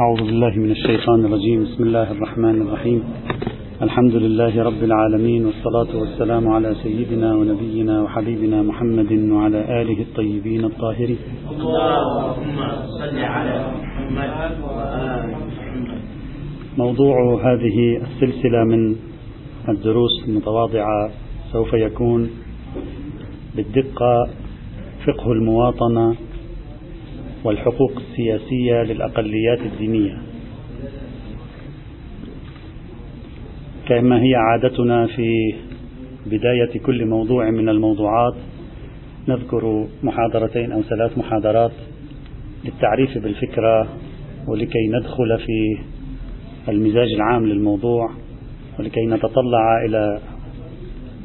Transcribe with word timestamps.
أعوذ 0.00 0.16
بالله 0.16 0.50
من 0.56 0.70
الشيطان 0.70 1.24
الرجيم. 1.24 1.62
بسم 1.62 1.82
الله 1.82 2.12
الرحمن 2.12 2.62
الرحيم. 2.62 3.00
الحمد 3.82 4.14
لله 4.14 4.62
رب 4.62 4.82
العالمين 4.82 5.46
والصلاة 5.46 6.00
والسلام 6.00 6.48
على 6.48 6.74
سيدنا 6.82 7.34
ونبينا 7.34 8.02
وحبيبنا 8.02 8.62
محمد 8.62 9.12
وعلى 9.12 9.60
آله 9.82 9.98
الطيبين 10.02 10.64
الطاهرين. 10.64 11.18
اللهم 11.50 12.58
صل 12.98 13.18
على 13.18 13.56
محمد 13.74 14.52
وآل 14.62 15.26
محمد. 15.48 16.00
موضوع 16.78 17.16
هذه 17.48 17.78
السلسلة 18.06 18.64
من 18.64 18.96
الدروس 19.68 20.14
المتواضعة 20.28 21.10
سوف 21.52 21.72
يكون 21.72 22.30
بالدقة 23.56 24.14
فقه 25.06 25.32
المواطنة 25.32 26.14
والحقوق 27.44 27.92
السياسية 27.96 28.82
للأقليات 28.82 29.60
الدينية. 29.60 30.18
كما 33.88 34.22
هي 34.22 34.34
عادتنا 34.34 35.06
في 35.06 35.54
بداية 36.26 36.78
كل 36.86 37.06
موضوع 37.06 37.50
من 37.50 37.68
الموضوعات 37.68 38.34
نذكر 39.28 39.86
محاضرتين 40.02 40.72
أو 40.72 40.82
ثلاث 40.82 41.18
محاضرات 41.18 41.72
للتعريف 42.64 43.18
بالفكرة 43.18 43.88
ولكي 44.48 44.88
ندخل 44.88 45.38
في 45.38 45.78
المزاج 46.68 47.08
العام 47.14 47.46
للموضوع 47.46 48.10
ولكي 48.78 49.06
نتطلع 49.06 49.84
إلى 49.84 50.20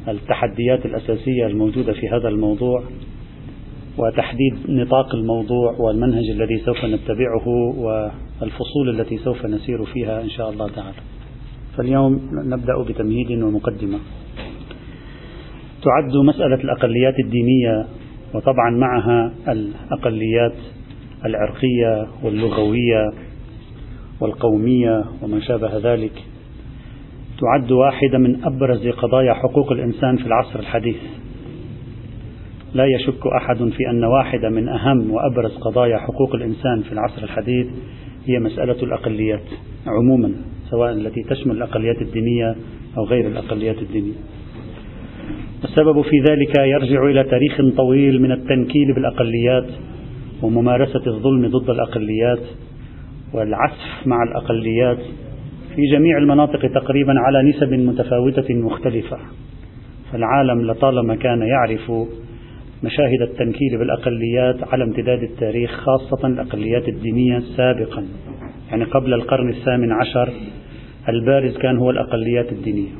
التحديات 0.08 0.86
الأساسية 0.86 1.46
الموجودة 1.46 1.92
في 1.92 2.08
هذا 2.08 2.28
الموضوع. 2.28 2.82
وتحديد 3.98 4.54
نطاق 4.68 5.14
الموضوع 5.14 5.72
والمنهج 5.78 6.30
الذي 6.30 6.58
سوف 6.64 6.84
نتبعه 6.84 7.48
والفصول 7.78 9.00
التي 9.00 9.18
سوف 9.18 9.46
نسير 9.46 9.84
فيها 9.84 10.22
إن 10.22 10.28
شاء 10.28 10.50
الله 10.50 10.68
تعالى. 10.68 10.96
فاليوم 11.76 12.20
نبدأ 12.32 12.82
بتمهيد 12.88 13.42
ومقدمة. 13.42 13.98
تعد 15.82 16.16
مسألة 16.16 16.54
الأقليات 16.54 17.14
الدينية 17.24 17.86
وطبعا 18.34 18.70
معها 18.70 19.34
الأقليات 19.48 20.56
العرقية 21.24 22.06
واللغوية 22.22 23.12
والقومية 24.20 25.04
وما 25.22 25.40
شابه 25.40 25.78
ذلك. 25.78 26.24
تعد 27.40 27.72
واحدة 27.72 28.18
من 28.18 28.44
أبرز 28.44 28.88
قضايا 28.88 29.34
حقوق 29.34 29.72
الإنسان 29.72 30.16
في 30.16 30.26
العصر 30.26 30.58
الحديث. 30.58 30.96
لا 32.74 32.84
يشك 32.84 33.26
أحد 33.26 33.56
في 33.56 33.90
أن 33.90 34.04
واحدة 34.04 34.48
من 34.48 34.68
أهم 34.68 35.10
وأبرز 35.10 35.56
قضايا 35.56 35.98
حقوق 35.98 36.34
الإنسان 36.34 36.82
في 36.82 36.92
العصر 36.92 37.22
الحديث 37.22 37.66
هي 38.26 38.38
مسألة 38.38 38.82
الأقليات 38.82 39.44
عموما 39.86 40.32
سواء 40.70 40.92
التي 40.92 41.22
تشمل 41.22 41.56
الأقليات 41.56 42.02
الدينية 42.02 42.56
أو 42.98 43.04
غير 43.04 43.26
الأقليات 43.26 43.78
الدينية. 43.78 44.14
السبب 45.64 46.02
في 46.02 46.16
ذلك 46.28 46.58
يرجع 46.58 47.04
إلى 47.10 47.24
تاريخ 47.24 47.76
طويل 47.76 48.22
من 48.22 48.32
التنكيل 48.32 48.94
بالأقليات 48.94 49.66
وممارسة 50.42 51.06
الظلم 51.06 51.48
ضد 51.48 51.70
الأقليات 51.70 52.42
والعسف 53.32 54.06
مع 54.06 54.22
الأقليات 54.22 54.98
في 55.76 55.82
جميع 55.92 56.18
المناطق 56.18 56.60
تقريبا 56.60 57.14
على 57.26 57.50
نسب 57.50 57.72
متفاوتة 57.72 58.54
مختلفة. 58.54 59.18
فالعالم 60.12 60.70
لطالما 60.70 61.14
كان 61.14 61.42
يعرف 61.42 61.92
مشاهد 62.82 63.22
التنكيل 63.22 63.78
بالأقليات 63.78 64.72
على 64.72 64.84
امتداد 64.84 65.22
التاريخ 65.22 65.70
خاصة 65.70 66.26
الأقليات 66.26 66.88
الدينية 66.88 67.42
سابقا. 67.56 68.04
يعني 68.70 68.84
قبل 68.84 69.14
القرن 69.14 69.48
الثامن 69.48 69.92
عشر 69.92 70.32
البارز 71.08 71.56
كان 71.56 71.76
هو 71.76 71.90
الأقليات 71.90 72.52
الدينية. 72.52 72.90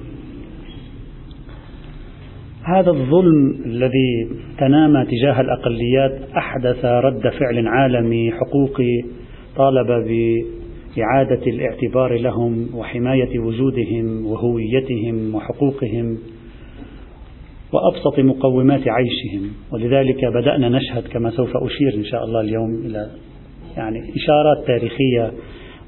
هذا 2.64 2.90
الظلم 2.90 3.50
الذي 3.66 4.28
تنامى 4.58 5.04
تجاه 5.04 5.40
الأقليات 5.40 6.18
أحدث 6.36 6.84
رد 6.84 7.28
فعل 7.28 7.68
عالمي 7.68 8.32
حقوقي 8.32 9.04
طالب 9.56 9.86
بإعادة 9.86 11.46
الاعتبار 11.46 12.18
لهم 12.18 12.68
وحماية 12.74 13.38
وجودهم 13.38 14.26
وهويتهم 14.26 15.34
وحقوقهم. 15.34 16.18
وأبسط 17.72 18.18
مقومات 18.18 18.88
عيشهم. 18.88 19.50
ولذلك 19.72 20.24
بدأنا 20.24 20.68
نشهد 20.68 21.08
كما 21.08 21.30
سوف 21.30 21.56
أشير 21.56 21.94
إن 21.94 22.04
شاء 22.04 22.24
الله 22.24 22.40
اليوم 22.40 22.74
إلى 22.86 23.06
يعني 23.76 23.98
إشارات 23.98 24.66
تاريخية. 24.66 25.32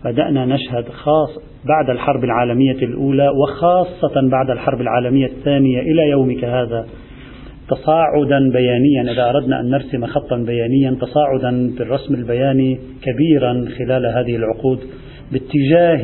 بدأنا 0.04 0.46
نشهد 0.46 0.88
خاص 0.88 1.30
بعد 1.64 1.90
الحرب 1.90 2.24
العالمية 2.24 2.72
الأولى 2.82 3.28
وخاصة 3.28 4.28
بعد 4.30 4.50
الحرب 4.50 4.80
العالمية 4.80 5.26
الثانية 5.26 5.80
إلى 5.80 6.10
يومك 6.10 6.44
هذا. 6.44 6.86
تصاعدا 7.68 8.50
بيانيا 8.52 9.12
إذا 9.12 9.30
أردنا 9.30 9.60
أن 9.60 9.70
نرسم 9.70 10.06
خطا 10.06 10.36
بيانيا 10.36 10.96
تصاعدا 11.00 11.74
بالرسم 11.78 12.14
البياني 12.14 12.78
كبيرا 13.02 13.64
خلال 13.78 14.06
هذه 14.06 14.36
العقود 14.36 14.78
باتجاه 15.32 16.02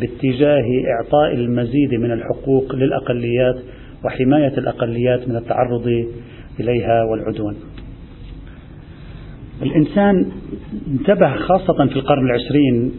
باتجاه 0.00 0.64
إعطاء 0.96 1.34
المزيد 1.34 1.94
من 1.94 2.12
الحقوق 2.12 2.74
للأقليات. 2.74 3.56
وحماية 4.04 4.58
الأقليات 4.58 5.28
من 5.28 5.36
التعرض 5.36 5.86
إليها 6.60 7.04
والعدوان. 7.10 7.54
الإنسان 9.62 10.26
انتبه 10.86 11.34
خاصة 11.34 11.86
في 11.86 11.96
القرن 11.96 12.26
العشرين 12.26 12.92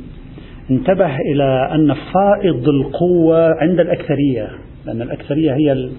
انتبه 0.72 1.16
إلى 1.16 1.70
أن 1.72 1.94
فائض 1.94 2.70
القوة 2.70 3.48
عند 3.62 3.80
الأكثرية 3.80 4.48
لأن 4.86 5.02
الأكثرية 5.02 5.54
هي 5.54 5.90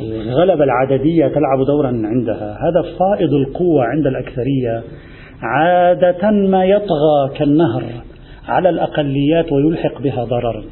الغلبة 0.00 0.64
العددية 0.64 1.28
تلعب 1.28 1.66
دورا 1.66 1.88
عندها. 1.88 2.58
هذا 2.60 2.82
فائض 2.98 3.34
القوة 3.34 3.84
عند 3.84 4.06
الأكثرية. 4.06 4.82
عادة 5.42 6.30
ما 6.30 6.64
يطغى 6.64 7.38
كالنهر 7.38 7.84
على 8.48 8.68
الأقليات 8.68 9.52
ويلحق 9.52 10.02
بها 10.02 10.24
ضررا. 10.24 10.64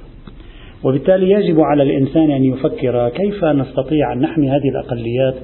وبالتالي 0.84 1.30
يجب 1.30 1.60
على 1.60 1.82
الإنسان 1.82 2.30
أن 2.30 2.44
يفكر 2.44 3.08
كيف 3.08 3.44
نستطيع 3.44 4.12
أن 4.12 4.20
نحمي 4.20 4.50
هذه 4.50 4.68
الأقليات 4.68 5.34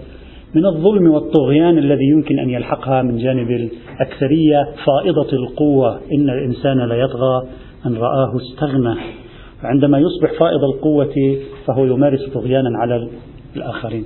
من 0.55 0.67
الظلم 0.67 1.11
والطغيان 1.11 1.79
الذي 1.79 2.05
يمكن 2.05 2.39
أن 2.39 2.51
يلحقها 2.51 3.03
من 3.03 3.19
جانب 3.19 3.51
الأكثرية 3.51 4.69
فائضة 4.87 5.33
القوة. 5.33 6.01
إن 6.13 6.31
الإنسان 6.31 6.79
لا 6.79 6.95
يطغى 6.95 7.43
أن 7.87 7.95
رآه 7.95 8.37
استغنى. 8.37 8.95
عندما 9.63 9.99
يصبح 9.99 10.39
فائض 10.39 10.65
القوة 10.75 11.39
فهو 11.67 11.85
يمارس 11.85 12.29
طغيانا 12.35 12.79
على 12.79 13.09
الآخرين. 13.57 14.05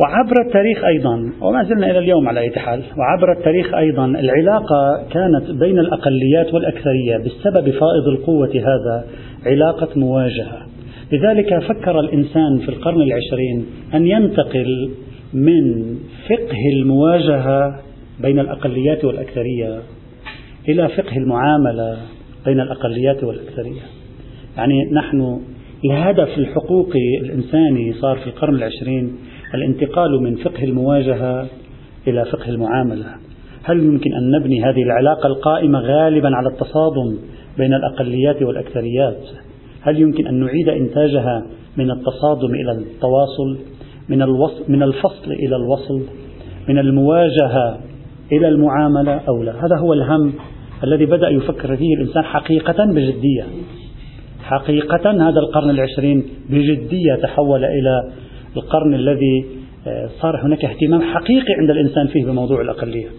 وعبر 0.00 0.40
التاريخ 0.46 0.84
أيضا 0.84 1.32
وما 1.40 1.64
زلنا 1.64 1.90
إلى 1.90 1.98
اليوم 1.98 2.28
على 2.28 2.40
أي 2.40 2.50
حال 2.50 2.82
وعبر 2.98 3.32
التاريخ 3.32 3.74
أيضا 3.74 4.04
العلاقة 4.04 5.06
كانت 5.12 5.50
بين 5.50 5.78
الأقليات 5.78 6.54
والأكثرية 6.54 7.16
بسبب 7.16 7.70
فائض 7.70 8.08
القوة 8.08 8.48
هذا 8.54 9.04
علاقة 9.46 9.88
مواجهة. 9.96 10.66
لذلك 11.12 11.58
فكر 11.58 12.00
الإنسان 12.00 12.58
في 12.58 12.68
القرن 12.68 13.02
العشرين 13.02 13.66
أن 13.94 14.06
ينتقل 14.06 14.90
من 15.34 15.94
فقه 16.28 16.58
المواجهة 16.72 17.80
بين 18.20 18.38
الأقليات 18.38 19.04
والأكثرية 19.04 19.78
إلى 20.68 20.88
فقه 20.88 21.16
المعاملة 21.16 21.96
بين 22.44 22.60
الأقليات 22.60 23.24
والأكثرية. 23.24 23.82
يعني 24.56 24.74
نحن 24.92 25.40
الهدف 25.84 26.38
الحقوقي 26.38 27.18
الإنساني 27.20 27.92
صار 27.92 28.16
في 28.16 28.26
القرن 28.26 28.54
العشرين 28.54 29.16
الانتقال 29.54 30.22
من 30.22 30.36
فقه 30.36 30.64
المواجهة 30.64 31.46
إلى 32.08 32.24
فقه 32.24 32.48
المعاملة. 32.48 33.06
هل 33.64 33.84
يمكن 33.84 34.14
أن 34.14 34.30
نبني 34.30 34.64
هذه 34.64 34.82
العلاقة 34.82 35.26
القائمة 35.26 35.80
غالبا 35.80 36.36
على 36.36 36.48
التصادم 36.48 37.18
بين 37.58 37.74
الأقليات 37.74 38.42
والأكثريات؟ 38.42 39.20
هل 39.82 40.00
يمكن 40.00 40.26
أن 40.26 40.34
نعيد 40.34 40.68
إنتاجها 40.68 41.46
من 41.76 41.90
التصادم 41.90 42.54
إلى 42.54 42.72
التواصل 42.72 43.58
من, 44.08 44.22
الوصل 44.22 44.64
من 44.68 44.82
الفصل 44.82 45.32
إلى 45.32 45.56
الوصل 45.56 46.02
من 46.68 46.78
المواجهة 46.78 47.80
إلى 48.32 48.48
المعاملة 48.48 49.20
أو 49.28 49.42
لا؟ 49.42 49.52
هذا 49.52 49.76
هو 49.78 49.92
الهم 49.92 50.32
الذي 50.84 51.06
بدأ 51.06 51.28
يفكر 51.28 51.76
فيه 51.76 51.94
الإنسان 51.94 52.22
حقيقة 52.22 52.84
بجدية. 52.84 53.44
حقيقة 54.42 55.10
هذا 55.10 55.40
القرن 55.40 55.70
العشرين 55.70 56.24
بجدية 56.50 57.14
تحول 57.22 57.64
إلى 57.64 58.10
القرن 58.56 58.94
الذي 58.94 59.46
آه، 59.86 60.08
صار 60.20 60.46
هناك 60.46 60.64
اهتمام 60.64 61.02
حقيقي 61.02 61.54
عند 61.58 61.70
الإنسان 61.70 62.06
فيه 62.06 62.24
بموضوع 62.24 62.60
الأقليات. 62.60 63.12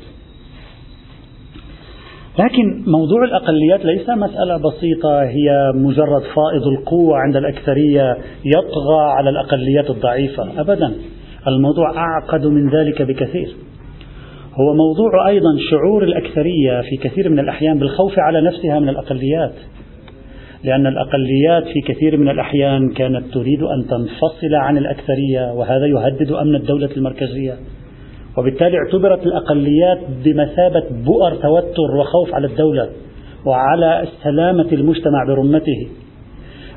لكن 2.39 2.83
موضوع 2.88 3.24
الأقليات 3.24 3.86
ليس 3.86 4.10
مسألة 4.10 4.57
بسيطة 4.57 5.22
هي 5.22 5.72
مجرد 5.75 6.22
فائض 6.22 6.68
القوة 6.68 7.18
عند 7.18 7.36
الأكثرية 7.36 8.18
يطغى 8.45 9.01
على 9.18 9.30
الأقليات 9.30 9.89
الضعيفة. 9.89 10.62
أبدا 10.62 10.94
الموضوع 11.48 11.98
أعقد 11.98 12.45
من 12.45 12.69
ذلك 12.69 13.01
بكثير. 13.01 13.56
هو 14.54 14.74
موضوع 14.74 15.27
أيضا 15.27 15.57
شعور 15.72 16.04
الأكثرية 16.04 16.81
في 16.81 16.98
كثير 16.98 17.30
من 17.30 17.39
الأحيان 17.39 17.80
بالخوف 17.80 18.19
على 18.19 18.42
نفسها 18.42 18.80
من 18.80 18.89
الأقليات. 18.89 19.54
لأن 20.63 20.88
الأقليات 20.88 21.63
في 21.63 21.94
كثير 21.94 22.18
من 22.18 22.30
الأحيان 22.30 22.90
كانت 22.90 23.34
تريد 23.34 23.62
أن 23.63 23.88
تنفصل 23.88 24.56
عن 24.56 24.78
الأكثرية 24.78 25.54
وهذا 25.54 25.86
يهدد 25.86 26.31
أمن 26.31 26.56
الدولة 26.56 26.90
المركزية. 26.98 27.54
وبالتالي 28.38 28.78
اعتبرت 28.78 29.25
الأقليات 29.25 30.00
بمثابة 30.25 30.84
بؤر 31.06 31.36
توتر 31.36 31.96
وخوف 31.96 32.36
على 32.36 32.48
الدولة 32.48 32.90
وعلى 33.46 34.08
سلامة 34.24 34.68
المجتمع 34.72 35.24
برمته. 35.28 35.88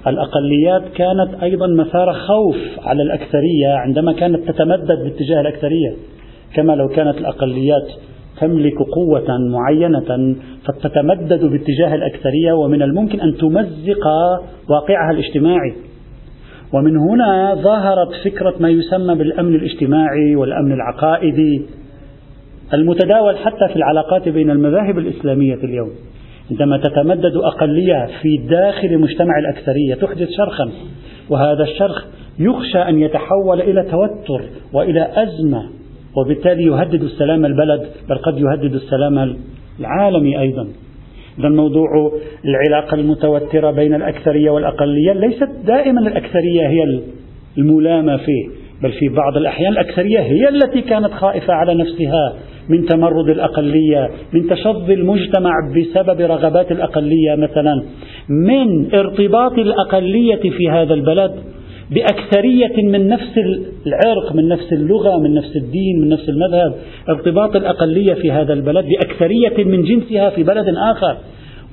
الأقليات 0.07 0.83
كانت 0.97 1.43
أيضا 1.43 1.67
مثار 1.67 2.13
خوف 2.13 2.57
على 2.79 3.03
الأكثرية 3.03 3.69
عندما 3.69 4.13
كانت 4.13 4.49
تتمدد 4.51 5.05
باتجاه 5.05 5.41
الأكثرية 5.41 5.95
كما 6.55 6.73
لو 6.73 6.89
كانت 6.89 7.19
الأقليات 7.19 7.87
تملك 8.41 8.79
قوة 8.95 9.39
معينة 9.51 10.37
فتتمدد 10.67 11.45
باتجاه 11.45 11.95
الأكثرية 11.95 12.53
ومن 12.53 12.83
الممكن 12.83 13.21
أن 13.21 13.37
تمزق 13.37 14.07
واقعها 14.69 15.11
الاجتماعي. 15.11 15.75
ومن 16.73 16.97
هنا 16.97 17.55
ظهرت 17.55 18.09
فكرة 18.25 18.55
ما 18.61 18.69
يسمى 18.69 19.15
بالأمن 19.15 19.55
الاجتماعي 19.55 20.37
والأمن 20.37 20.73
العقائدي 20.73 21.63
المتداول 22.75 23.37
حتى 23.37 23.69
في 23.69 23.77
العلاقات 23.77 24.29
بين 24.29 24.51
المذاهب 24.51 24.99
الإسلامية 24.99 25.55
اليوم. 25.55 25.91
عندما 26.51 26.79
تتمدد 26.79 27.37
أقلية 27.37 28.09
في 28.23 28.37
داخل 28.51 28.99
مجتمع 28.99 29.39
الأكثرية 29.39 29.95
تحدث 29.95 30.29
شرخا 30.31 30.71
وهذا 31.31 31.63
الشرخ 31.63 32.05
يخشى 32.39 32.79
أن 32.79 32.99
يتحول 32.99 33.61
إلى 33.61 33.83
توتر 33.83 34.45
وإلى 34.73 35.09
أزمة 35.23 35.63
وبالتالي 36.17 36.65
يهدد 36.65 37.03
السلام 37.03 37.45
البلد 37.45 37.87
بل 38.09 38.19
قد 38.19 38.39
يهدد 38.39 38.75
السلام 38.75 39.37
العالمي 39.81 40.41
أيضا. 40.41 40.69
إذا 41.39 41.49
موضوع 41.49 42.13
العلاقة 42.45 42.95
المتوترة 42.95 43.71
بين 43.71 43.95
الأكثرية 43.95 44.51
والأقلية 44.51 45.13
ليست 45.13 45.49
دائما 45.67 46.01
الأكثرية 46.01 46.69
هي 46.69 47.01
الملامة 47.59 48.17
فيه 48.17 48.49
بل 48.83 48.93
في 48.93 49.09
بعض 49.09 49.37
الأحيان 49.37 49.73
الأكثرية 49.73 50.21
هي 50.21 50.49
التي 50.49 50.81
كانت 50.81 51.11
خائفة 51.13 51.53
على 51.53 51.75
نفسها 51.75 52.33
من 52.69 52.87
تمرد 52.87 53.29
الأقلية 53.29 54.11
من 54.33 54.49
تشظي 54.49 54.95
المجتمع 54.95 55.53
بسبب 55.77 56.21
رغبات 56.21 56.73
الأقلية. 56.73 57.35
مثلا 57.35 57.83
من 58.29 58.95
ارتباط 58.95 59.53
الأقلية 59.53 60.51
في 60.51 60.71
هذا 60.71 60.95
البلد 60.95 61.35
بأكثرية 61.91 62.83
من 62.83 63.09
نفس 63.09 63.39
العرق 63.87 64.33
من 64.35 64.49
نفس 64.49 64.73
اللغة 64.73 65.19
من 65.19 65.35
نفس 65.35 65.57
الدين 65.57 66.01
من 66.01 66.09
نفس 66.09 66.29
المذهب. 66.29 66.75
ارتباط 67.09 67.57
الأقلية 67.57 68.15
في 68.15 68.33
هذا 68.33 68.53
البلد 68.53 68.87
بأكثرية 68.87 69.65
من 69.65 69.83
جنسها 69.83 70.31
في 70.31 70.43
بلد 70.43 70.75
آخر. 70.77 71.17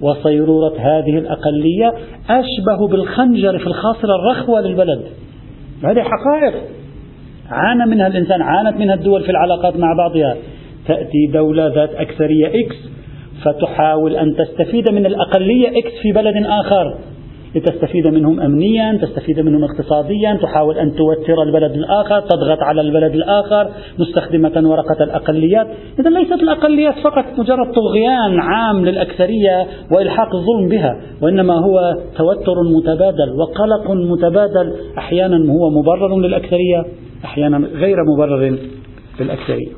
وصيرورة 0.01 0.73
هذه 0.79 1.17
الأقلية 1.17 1.93
أشبه 2.29 2.87
بالخنجر 2.87 3.59
في 3.59 3.67
الخاصرة 3.67 4.15
الرخوة 4.15 4.61
للبلد. 4.61 5.01
هذه 5.83 6.01
حقائق. 6.01 6.53
عانى 7.49 7.85
منها 7.85 8.07
الإنسان 8.07 8.41
عانت 8.41 8.79
منها 8.79 8.93
الدول 8.93 9.23
في 9.23 9.29
العلاقات 9.29 9.75
مع 9.77 9.93
بعضها. 9.97 10.37
تأتي 10.87 11.27
دولة 11.33 11.67
ذات 11.67 11.95
أكثرية 11.95 12.47
إكس 12.47 12.75
فتحاول 13.43 14.15
أن 14.15 14.35
تستفيد 14.35 14.89
من 14.89 15.05
الأقلية 15.05 15.67
إكس 15.67 15.91
في 16.01 16.11
بلد 16.11 16.45
آخر. 16.45 16.97
لتستفيد 17.55 18.07
منهم 18.07 18.39
أمنيا 18.39 18.99
تستفيد 19.01 19.39
منهم 19.39 19.63
اقتصاديا 19.63 20.39
تحاول 20.41 20.77
أن 20.77 20.95
توتر 20.95 21.43
البلد 21.43 21.71
الآخر 21.71 22.19
تضغط 22.19 22.59
على 22.61 22.81
البلد 22.81 23.13
الآخر 23.13 23.69
مستخدمة 23.99 24.69
ورقة 24.69 25.03
الأقليات. 25.03 25.67
إذا 25.99 26.09
ليست 26.09 26.43
الأقليات 26.43 26.95
فقط 27.03 27.25
مجرد 27.37 27.71
طغيان 27.73 28.39
عام 28.39 28.85
للأكثرية 28.85 29.67
وإلحاق 29.91 30.35
الظلم 30.35 30.69
بها 30.69 31.01
وإنما 31.21 31.53
هو 31.53 31.97
توتر 32.17 32.55
متبادل 32.77 33.31
وقلق 33.39 33.91
متبادل. 33.91 34.73
أحيانا 34.97 35.51
هو 35.51 35.69
مبرر 35.69 36.19
للأكثرية 36.19 36.85
أحيانا 37.25 37.57
غير 37.57 37.97
مبرر 38.15 38.57
للأكثرية. 39.19 39.71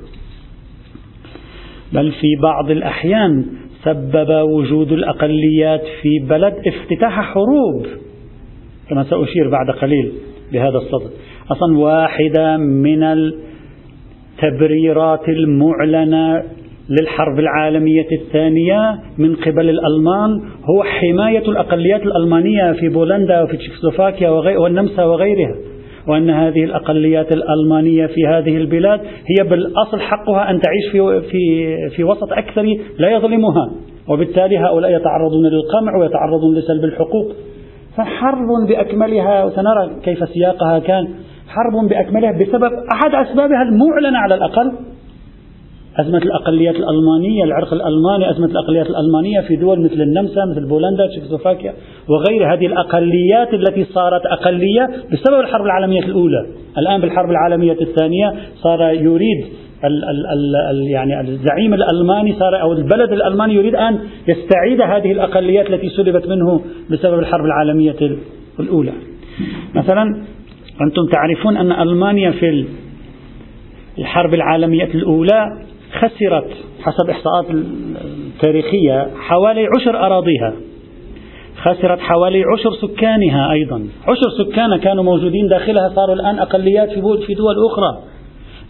بل 1.94 2.12
في 2.12 2.28
بعض 2.42 2.72
الأحيان 2.72 3.46
سبب 3.84 4.30
وجود 4.50 4.92
الأقليات 4.92 5.82
في 6.02 6.20
بلد 6.30 6.54
افتتاح 6.68 7.22
حروب 7.22 7.86
كما 8.90 9.04
سأشير 9.04 9.50
بعد 9.50 9.70
قليل 9.70 10.12
بهذا 10.52 10.78
الصدد. 10.78 11.12
أصلا 11.52 11.78
واحدة 11.78 12.58
من 12.58 13.04
التبريرات 14.44 15.30
المعلنة 15.30 16.44
للحرب 16.90 17.40
العالمية 17.40 18.08
الثانية 18.22 19.00
من 19.18 19.36
قبل 19.36 19.70
الألمان 19.70 20.42
هو 20.70 20.84
حماية 20.84 21.48
الأقليات 21.48 22.02
الألمانية 22.04 22.72
في 22.72 22.90
بولندا 22.90 23.42
وفي 23.44 23.58
تشيكوسلوفاكيا 23.58 24.30
والنمسا 24.30 25.04
وغيرها. 25.04 25.56
وأن 26.08 26.30
هذه 26.30 26.64
الأقليات 26.64 27.36
الألمانية 27.36 28.06
في 28.06 28.28
هذه 28.28 28.58
البلاد 28.58 29.00
هي 29.00 29.50
بالأصل 29.50 30.00
حقها 30.00 30.50
أن 30.50 30.60
تعيش 30.60 30.92
في, 30.92 31.22
في, 31.22 31.76
في 31.90 32.04
وسط 32.04 32.34
أكثر 32.34 32.64
لا 33.00 33.10
يظلمها. 33.10 33.72
وبالتالي 34.10 34.58
هؤلاء 34.58 34.92
يتعرضون 34.92 35.46
للقمع 35.46 35.98
ويتعرضون 35.98 36.56
لسلب 36.56 36.84
الحقوق. 36.84 37.32
فحرب 37.98 38.68
بأكملها 38.68 39.44
وسنرى 39.44 39.90
كيف 40.04 40.30
سياقها 40.30 40.80
كان 40.80 41.08
حرب 41.48 41.90
بأكملها 41.90 42.32
بسبب 42.32 42.72
أحد 42.94 43.28
أسبابها 43.28 43.62
المعلنة 43.62 44.18
على 44.18 44.36
الأقل 44.36 44.72
أزمة 46.00 46.18
الأقليات 46.18 46.75
الألمانية 46.75 47.44
العرق 47.44 47.74
الألماني 47.74 48.30
أزمة 48.30 48.45
الأقليات 48.45 48.90
الألمانية 48.90 49.42
في 49.42 49.56
دول 49.56 49.81
مثل 49.81 50.01
النمسا 50.01 50.45
مثل 50.45 50.68
بولندا 50.68 51.07
تشيكوسلوفاكيا 51.07 51.74
وغير 52.07 52.54
هذه 52.54 52.66
الأقليات 52.66 53.54
التي 53.54 53.84
صارت 53.84 54.25
أقلية 54.25 54.90
بسبب 55.12 55.40
الحرب 55.40 55.66
العالمية 55.66 56.00
الأولى. 56.00 56.45
الآن 56.78 57.01
بالحرب 57.01 57.30
العالمية 57.30 57.78
الثانية 57.81 58.34
صار 58.56 58.81
يريد 58.94 59.45
ال 59.84 60.04
ال 60.04 60.25
ال 60.28 60.56
ال 60.56 60.88
يعني 60.88 61.22
الزعيم 61.22 61.74
الألماني 61.74 62.34
صار 62.34 62.62
أو 62.62 62.74
البلد 62.74 63.12
الألماني 63.12 63.54
يريد 63.54 63.75
أن 63.75 64.00
يستعيد 64.28 64.81
هذه 64.81 65.12
الأقليات 65.12 65.69
التي 65.69 65.89
سلبت 65.89 66.28
منه 66.28 66.62
بسبب 66.92 67.19
الحرب 67.19 67.46
العالمية 67.46 67.96
الأولى. 68.60 68.94
مثلا 69.75 70.04
أنتم 70.81 71.01
تعرفون 71.12 71.57
أن 71.57 71.72
ألمانيا 71.72 72.31
في 72.31 72.66
الحرب 74.00 74.34
العالمية 74.34 74.86
الأولى 74.96 75.50
خسرت 76.00 76.48
حسب 76.81 77.10
إحصاءات 77.10 77.45
التاريخية 77.50 79.08
حوالي 79.15 79.68
عشر 79.77 80.06
أراضيها. 80.06 80.53
خسرت 81.56 82.00
حوالي 82.00 82.44
عشر 82.53 82.72
سكانها 82.88 83.51
أيضا. 83.51 83.88
عشر 84.08 84.29
سكان 84.44 84.77
كانوا 84.77 85.03
موجودين 85.03 85.48
داخلها 85.48 85.89
صاروا 85.89 86.15
الآن 86.15 86.39
أقليات 86.39 86.89
في 86.89 87.34
دول 87.34 87.56
أخرى. 87.72 88.03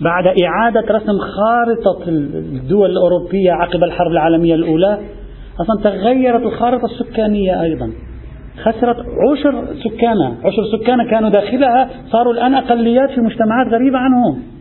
بعد 0.01 0.27
إعادة 0.43 0.93
رسم 0.95 1.17
خارطة 1.19 2.07
الدول 2.07 2.89
الأوروبية 2.89 3.51
عقب 3.51 3.83
الحرب 3.83 4.11
العالمية 4.11 4.55
الأولى 4.55 4.99
أصلا 5.61 5.83
تغيرت 5.83 6.41
الخارطة 6.41 6.85
السكانية 6.85 7.61
أيضا. 7.61 7.91
خسرت 8.63 8.97
عشر 9.31 9.65
سكانها. 9.83 10.37
عشر 10.45 10.63
سكان 10.77 11.09
كانوا 11.09 11.29
داخلها 11.29 11.89
صاروا 12.11 12.33
الآن 12.33 12.53
أقليات 12.53 13.09
في 13.09 13.21
مجتمعات 13.21 13.67
غريبة 13.67 13.97
عنهم. 13.97 14.52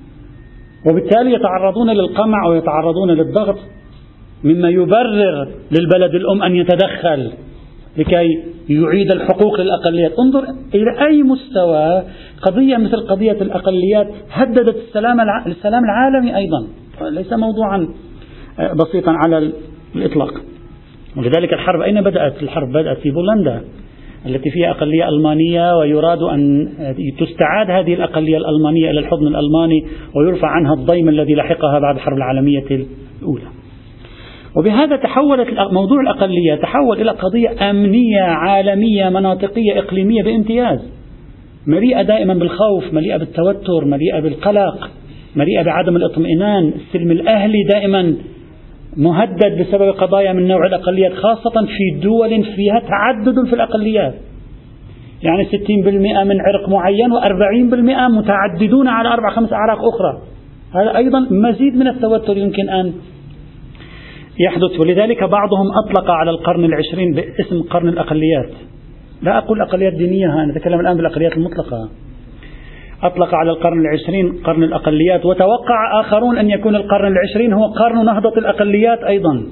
وبالتالي 0.86 1.32
يتعرضون 1.32 1.90
للقمع 1.90 2.46
ويتعرضون 2.46 3.10
للضغط 3.10 3.58
مما 4.44 4.68
يبرر 4.68 5.48
للبلد 5.70 6.14
الأم 6.14 6.42
أن 6.42 6.56
يتدخل 6.56 7.32
لكي 7.96 8.42
يعيد 8.68 9.10
الحقوق 9.10 9.60
للأقليات. 9.60 10.12
انظر 10.18 10.44
إلى 10.74 11.06
أي 11.06 11.22
مستوى 11.22 12.02
قضية 12.42 12.76
مثل 12.76 13.06
قضية 13.06 13.32
الأقليات 13.32 14.08
هددت 14.30 14.76
السلام 14.76 15.20
السلام 15.46 15.84
العالمي 15.84 16.36
أيضا. 16.36 16.66
ليس 17.00 17.32
موضوعا 17.32 17.88
بسيطا 18.74 19.12
على 19.12 19.52
الإطلاق. 19.96 20.34
ولذلك 21.16 21.52
الحرب 21.52 21.80
أين 21.80 22.00
بدأت؟ 22.00 22.42
الحرب 22.42 22.68
بدأت 22.68 22.98
في 22.98 23.10
بولندا. 23.10 23.62
التي 24.26 24.50
فيها 24.50 24.70
أقلية 24.70 25.08
ألمانية 25.08 25.76
ويراد 25.76 26.22
أن 26.22 26.68
تستعاد 27.18 27.70
هذه 27.70 27.94
الأقلية 27.94 28.36
الألمانية 28.36 28.90
إلى 28.90 29.00
الحضن 29.00 29.26
الألماني 29.26 29.84
ويرفع 30.16 30.48
عنها 30.48 30.74
الضيم 30.74 31.08
الذي 31.08 31.34
لحقها 31.34 31.78
بعد 31.78 31.94
الحرب 31.94 32.16
العالمية 32.16 32.64
الأولى. 33.20 33.44
وبهذا 34.56 34.96
تحولت 34.96 35.48
موضوع 35.72 36.00
الأقلية 36.00 36.54
تحول 36.54 37.00
إلى 37.00 37.10
قضية 37.10 37.70
أمنية 37.70 38.20
عالمية 38.20 39.08
مناطقية 39.08 39.78
إقليمية 39.78 40.22
بامتياز. 40.22 40.92
مليئة 41.66 42.02
دائما 42.02 42.34
بالخوف 42.34 42.94
مليئة 42.94 43.16
بالتوتر 43.16 43.84
مليئة 43.84 44.20
بالقلق 44.20 44.90
مليئة 45.36 45.62
بعدم 45.62 45.96
الاطمئنان. 45.96 46.72
السلم 46.86 47.10
الأهلي 47.10 47.62
دائما 47.72 48.14
مهدد 48.96 49.61
بسبب 49.61 49.90
قضايا 49.90 50.32
من 50.32 50.49
نوع 50.49 50.66
الأقليات 50.66 51.12
خاصة 51.12 51.66
في 51.66 52.00
دول 52.02 52.44
فيها 52.44 52.80
تعدد 52.80 53.46
في 53.46 53.54
الأقليات. 53.54 54.14
يعني 55.22 55.44
60% 55.44 56.25
من 56.25 56.40
عرق 56.40 56.68
معين 56.68 57.11
و40% 57.12 58.11
متعددون 58.11 58.88
على 58.88 59.08
أربع 59.08 59.30
خمس 59.30 59.52
أعراق 59.52 59.78
أخرى. 59.78 60.22
هذا 60.75 60.96
أيضا 60.96 61.20
مزيد 61.30 61.76
من 61.76 61.88
التوتر 61.88 62.37
يمكن 62.37 62.68
أن 62.68 62.92
يحدث. 64.40 64.80
ولذلك 64.80 65.25
بعضهم 65.25 65.66
أطلق 65.84 66.11
على 66.11 66.30
القرن 66.30 66.64
العشرين 66.64 67.12
باسم 67.14 67.62
قرن 67.62 67.88
الأقليات. 67.88 68.50
لا 69.22 69.38
أقول 69.38 69.61
أقليات 69.61 69.92
دينية 69.92 70.42
أنا 70.42 70.52
أتكلم 70.56 70.80
الآن 70.80 70.96
بالأقليات 70.96 71.37
المطلقة. 71.37 71.88
أطلق 73.02 73.35
على 73.35 73.50
القرن 73.50 73.80
العشرين 73.80 74.32
قرن 74.44 74.62
الأقليات 74.62 75.26
وتوقع 75.26 76.00
آخرون 76.00 76.38
أن 76.38 76.50
يكون 76.50 76.76
القرن 76.76 77.12
العشرين 77.12 77.52
هو 77.52 77.64
قرن 77.64 78.04
نهضة 78.04 78.32
الأقليات 78.37 78.99
أيضا. 79.04 79.42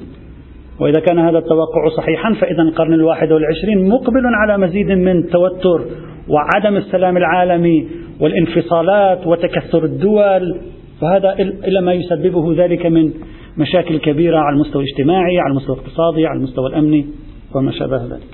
وإذا 0.80 1.00
كان 1.00 1.18
هذا 1.18 1.38
التوقع 1.38 1.88
صحيحا 1.96 2.32
فإذا 2.32 2.62
القرن 2.62 2.94
الواحد 2.94 3.32
والعشرين 3.32 3.88
مقبل 3.88 4.26
على 4.26 4.58
مزيد 4.58 4.90
من 4.90 5.18
التوتر 5.18 5.84
وعدم 6.28 6.76
السلام 6.76 7.16
العالمي 7.16 7.88
والانفصالات 8.20 9.26
وتكثر 9.26 9.84
الدول 9.84 10.60
وهذا 11.02 11.32
إلى 11.64 11.80
ما 11.80 11.92
يسببه 11.92 12.54
ذلك 12.64 12.86
من 12.86 13.12
مشاكل 13.58 13.98
كبيرة 13.98 14.38
على 14.38 14.54
المستوى 14.54 14.82
الاجتماعي 14.82 15.38
على 15.38 15.50
المستوى 15.50 15.76
الاقتصادي 15.76 16.26
على 16.26 16.38
المستوى 16.38 16.66
الأمني 16.66 17.06
وما 17.54 17.72
شابه 17.72 17.96
ذلك. 17.96 18.30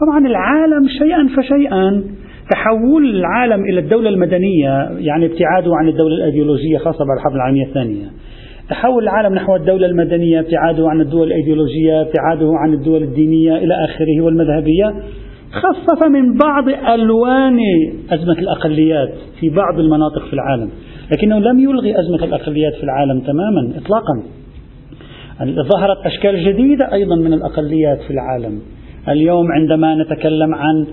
طبعا 0.00 0.26
العالم 0.26 0.88
شيئا 0.98 1.28
فشيئا 1.36 2.04
تحول 2.50 3.10
العالم 3.10 3.64
إلى 3.64 3.80
الدولة 3.80 4.08
المدنية 4.08 4.90
يعني 4.98 5.26
ابتعاده 5.26 5.70
عن 5.76 5.88
الدولة 5.88 6.14
الأيديولوجية 6.14 6.78
خاصة 6.78 6.98
بعد 6.98 7.16
الحرب 7.18 7.34
العالمية 7.34 7.66
الثانية. 7.66 8.04
تحول 8.68 9.02
العالم 9.02 9.34
نحو 9.34 9.56
الدولة 9.56 9.86
المدنية 9.86 10.40
ابتعاده 10.40 10.88
عن 10.88 11.00
الدول 11.00 11.26
الأيديولوجية 11.26 12.00
ابتعاده 12.00 12.52
عن 12.54 12.72
الدول 12.72 13.02
الدينية 13.02 13.56
إلى 13.56 13.74
آخره 13.84 14.20
والمذهبية 14.24 14.94
خفف 15.52 16.08
من 16.10 16.36
بعض 16.38 16.68
ألوان 16.68 17.58
أزمة 18.10 18.38
الأقليات 18.38 19.14
في 19.40 19.50
بعض 19.50 19.80
المناطق 19.80 20.26
في 20.26 20.32
العالم. 20.32 20.70
لكنه 21.12 21.38
لم 21.38 21.58
يلغي 21.58 22.00
أزمة 22.00 22.24
الأقليات 22.24 22.74
في 22.74 22.84
العالم 22.84 23.20
تماما 23.20 23.72
إطلاقا. 23.76 24.22
ظهرت 25.44 26.06
أشكال 26.06 26.44
جديدة 26.44 26.92
أيضا 26.92 27.16
من 27.16 27.32
الأقليات 27.32 27.98
في 28.00 28.10
العالم. 28.10 28.60
اليوم 29.08 29.52
عندما 29.52 29.94
نتكلم 29.94 30.54
عن 30.54 30.86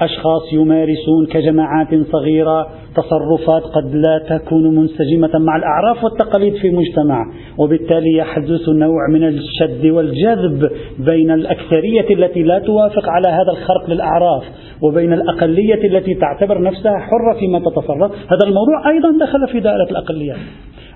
أشخاص 0.00 0.52
يمارسون 0.52 1.26
كجماعات 1.32 1.88
صغيرة 2.12 2.66
تصرفات 2.96 3.62
قد 3.62 3.94
لا 3.94 4.18
تكون 4.28 4.76
منسجمة 4.76 5.38
مع 5.38 5.56
الأعراف 5.56 6.04
والتقاليد 6.04 6.54
في 6.54 6.70
مجتمع 6.70 7.24
وبالتالي 7.58 8.16
يحدث 8.16 8.68
نوع 8.68 9.08
من 9.08 9.24
الشد 9.24 9.86
والجذب 9.86 10.70
بين 10.98 11.30
الأكثرية 11.30 12.14
التي 12.14 12.42
لا 12.42 12.58
توافق 12.58 13.08
على 13.08 13.28
هذا 13.28 13.50
الخرق 13.50 13.90
للأعراف 13.90 14.42
وبين 14.82 15.12
الأقلية 15.12 15.84
التي 15.84 16.14
تعتبر 16.14 16.62
نفسها 16.62 16.98
حرة 16.98 17.38
فيما 17.38 17.58
تتصرف. 17.58 18.12
هذا 18.12 18.44
الموضوع 18.46 18.90
أيضا 18.90 19.26
دخل 19.26 19.48
في 19.52 19.60
دائرة 19.60 19.90
الأقليات. 19.90 20.36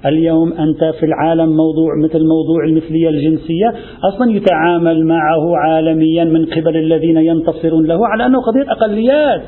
اليوم 0.07 0.53
أنت 0.53 0.95
في 1.01 1.07
العالم 1.07 1.49
موضوع 1.49 1.91
مثل 2.05 2.19
موضوع 2.19 2.65
المثلية 2.69 3.09
الجنسية 3.09 3.75
أصلا 4.05 4.33
يتعامل 4.33 5.07
معه 5.07 5.57
عالميا 5.57 6.25
من 6.25 6.47
قبل 6.47 6.77
الذين 6.77 7.17
ينتصرون 7.17 7.87
له 7.87 8.07
على 8.07 8.27
أنه 8.27 8.41
قضية 8.41 8.73
أقليات. 8.73 9.43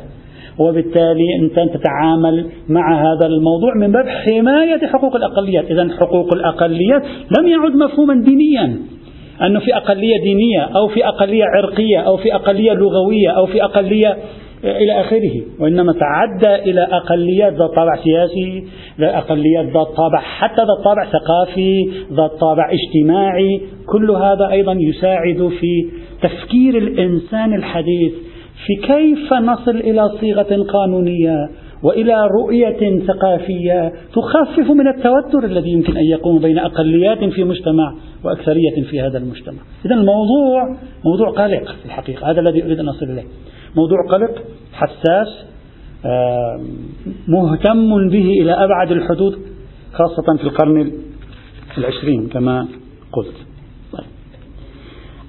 وبالتالي 0.58 1.24
أنت 1.40 1.74
تتعامل 1.74 2.46
مع 2.68 3.02
هذا 3.02 3.26
الموضوع 3.26 3.74
من 3.80 3.92
باب 3.92 4.08
حماية 4.08 4.86
حقوق 4.86 5.16
الأقليات. 5.16 5.64
إذا 5.70 5.88
حقوق 6.00 6.34
الأقليات 6.34 7.02
لم 7.38 7.48
يعد 7.48 7.72
مفهوما 7.72 8.14
دينيا. 8.14 8.76
أنه 9.42 9.60
في 9.60 9.76
أقلية 9.76 10.20
دينية 10.22 10.60
أو 10.76 10.88
في 10.88 11.08
أقلية 11.08 11.44
عرقية 11.44 11.98
أو 11.98 12.16
في 12.16 12.34
أقلية 12.34 12.72
لغوية 12.72 13.30
أو 13.30 13.46
في 13.46 13.64
أقلية 13.64 14.16
إلى 14.64 15.00
آخره 15.00 15.42
وإنما 15.60 15.92
تعدى 15.92 16.70
إلى 16.70 16.80
أقليات 16.80 17.52
ذات 17.52 17.70
طابع 17.70 17.96
سياسي 18.04 18.64
أقليات 19.00 19.64
ذات 19.64 19.86
طابع 19.96 20.20
حتى 20.20 20.60
ذات 20.60 20.84
طابع 20.84 21.04
ثقافي 21.04 21.90
ذات 22.12 22.30
طابع 22.30 22.70
اجتماعي 22.72 23.60
كل 23.86 24.10
هذا 24.10 24.48
أيضا 24.50 24.72
يساعد 24.72 25.50
في 25.60 25.88
تفكير 26.22 26.78
الإنسان 26.78 27.54
الحديث 27.54 28.12
في 28.66 28.86
كيف 28.86 29.32
نصل 29.32 29.76
إلى 29.76 30.10
صيغة 30.20 30.62
قانونية 30.62 31.48
وإلى 31.82 32.26
رؤية 32.40 33.00
ثقافية 33.06 33.92
تخفف 34.14 34.70
من 34.70 34.88
التوتر 34.88 35.44
الذي 35.44 35.70
يمكن 35.70 35.96
أن 35.96 36.04
يقوم 36.04 36.38
بين 36.38 36.58
أقليات 36.58 37.24
في 37.24 37.44
مجتمع 37.44 37.94
وأكثرية 38.24 38.82
في 38.90 39.00
هذا 39.00 39.18
المجتمع. 39.18 39.58
اذا 39.86 39.94
الموضوع 39.94 40.76
موضوع 41.04 41.30
قلق 41.30 41.64
في 41.64 41.86
الحقيقة، 41.86 42.30
هذا 42.30 42.40
الذي 42.40 42.64
أريد 42.64 42.80
أن 42.80 42.88
أصل 42.88 43.06
إليه. 43.06 43.24
موضوع 43.78 43.98
قلق 44.10 44.42
حساس 44.72 45.28
مهتم 47.28 48.08
به 48.08 48.30
إلى 48.42 48.52
أبعد 48.52 48.90
الحدود 48.90 49.38
خاصة 49.92 50.36
في 50.38 50.44
القرن 50.44 50.92
العشرين 51.78 52.26
كما 52.26 52.68
قلت. 53.12 53.34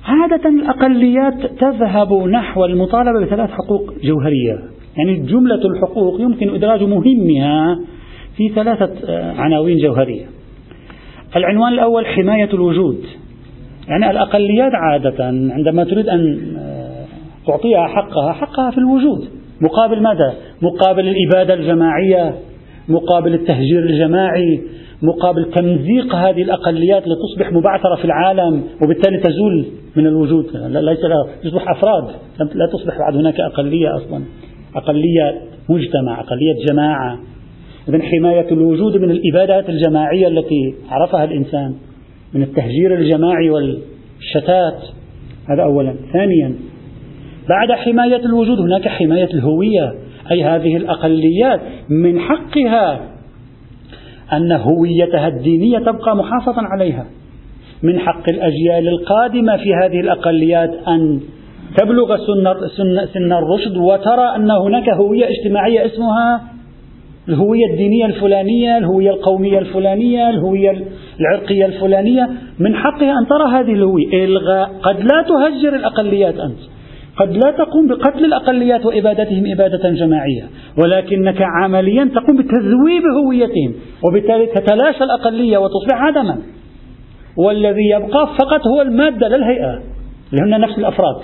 عادة 0.06 0.50
الأقليات 0.50 1.46
تذهب 1.60 2.14
نحو 2.14 2.66
المطالبة 2.66 3.26
بثلاث 3.26 3.50
حقوق 3.50 3.94
جوهرية. 4.04 4.60
يعني 4.98 5.16
جملة 5.20 5.62
الحقوق 5.66 6.22
يمكن 6.22 6.56
إدراج 6.56 6.84
مهمها 6.84 7.80
في 8.38 8.50
ثلاثة 8.56 8.92
آه، 9.08 9.34
عناوين 9.34 9.78
جوهرية. 9.78 10.26
العنوان 11.36 11.74
الأول 11.74 12.06
حماية 12.06 12.50
الوجود. 12.54 13.04
يعني 13.88 14.12
الأقليات 14.12 14.72
عادة 14.74 15.26
عندما 15.26 15.84
تريد 15.84 16.10
أن 16.10 16.54
آه، 16.58 16.69
تعطيها 17.48 17.88
حقها 17.88 18.34
حقها 18.34 18.72
في 18.72 18.78
الوجود. 18.78 19.28
مقابل 19.62 20.02
ماذا؟ 20.02 20.34
مقابل 20.62 21.08
الإبادة 21.08 21.54
الجماعية 21.54 22.34
مقابل 22.90 23.34
التهجير 23.34 23.80
الجماعي 23.80 24.62
مقابل 25.02 25.52
تمزيق 25.56 26.16
هذه 26.16 26.42
الأقليات 26.42 27.04
لتصبح 27.08 27.52
مبعثرة 27.52 27.96
في 27.96 28.06
العالم 28.06 28.64
وبالتالي 28.84 29.18
تزول 29.18 29.66
من 29.96 30.08
الوجود. 30.08 30.46
ليس 30.56 31.00
لها 31.00 31.28
تصبح 31.44 31.70
أفراد. 31.70 32.04
لا 32.56 32.68
تصبح 32.74 32.98
بعد 33.00 33.16
هناك 33.16 33.40
أقلية 33.40 33.96
أصلا. 33.96 34.24
أقلية 34.76 35.42
مجتمع 35.70 36.20
أقلية 36.20 36.66
جماعة. 36.72 37.20
إذا 37.90 38.00
حماية 38.00 38.52
الوجود 38.52 38.98
من 38.98 39.12
الإبادات 39.12 39.70
الجماعية 39.70 40.28
التي 40.28 40.76
عرفها 40.90 41.24
الإنسان 41.24 41.76
من 42.34 42.44
التهجير 42.44 42.96
الجماعي 42.96 43.50
والشتات. 43.50 44.82
هذا 45.50 45.64
أولا. 45.64 45.96
ثانيا 46.14 46.56
بعد 47.50 47.72
حماية 47.72 48.26
الوجود 48.26 48.60
هناك 48.60 48.88
حماية 48.88 49.30
الهوية 49.34 49.94
أي 50.32 50.44
هذه 50.44 50.78
الأقليات. 50.78 51.62
من 51.90 52.20
حقها 52.20 53.00
أن 54.34 54.52
هويتها 54.52 55.28
الدينية 55.28 55.80
تبقى 55.80 56.16
محافظا 56.16 56.62
عليها. 56.62 57.06
من 57.84 58.00
حق 58.00 58.30
الأجيال 58.30 58.88
القادمة 58.88 59.58
في 59.58 59.74
هذه 59.84 60.00
الأقليات 60.00 60.74
أن 60.88 61.20
تبلغ 61.78 62.18
سن, 62.18 63.06
سن 63.14 63.34
الرشد 63.34 63.78
وترى 63.78 64.36
أن 64.36 64.52
هناك 64.52 64.90
هوية 64.90 65.26
اجتماعية 65.30 65.86
اسمها 65.86 66.42
الهوية 67.30 67.66
الدينية 67.72 68.06
الفلانية 68.06 68.78
الهوية 68.78 69.10
القومية 69.10 69.60
الفلانية 69.60 70.30
الهوية 70.30 70.84
العرقية 71.20 71.66
الفلانية. 71.66 72.30
من 72.60 72.76
حقها 72.76 73.12
أن 73.12 73.28
ترى 73.30 73.60
هذه 73.60 73.74
الهوية. 73.74 74.26
إلغاء. 74.26 74.72
قد 74.84 75.00
لا 75.00 75.26
تهجر 75.28 75.76
الأقليات 75.76 76.40
أنت. 76.40 76.79
قد 77.20 77.30
لا 77.32 77.52
تقوم 77.52 77.88
بقتل 77.88 78.26
الأقليات 78.26 78.86
وإبادتهم 78.86 79.44
إبادة 79.52 79.90
جماعية 79.90 80.44
ولكنك 80.84 81.42
عمليا 81.42 82.06
تقوم 82.16 82.38
بتذويب 82.38 83.04
هويتهم 83.26 83.74
وبالتالي 84.08 84.46
تتلاشى 84.46 85.04
الأقلية 85.04 85.58
وتصبح 85.58 85.96
عدما. 86.02 86.38
والذي 87.38 87.90
يبقى 87.90 88.28
فقط 88.40 88.62
هو 88.68 88.82
المادة 88.82 89.28
لا 89.28 89.36
الهيئة 89.36 89.74
اللي 90.34 90.56
هن 90.56 90.62
نفس 90.62 90.78
الأفراد. 90.78 91.16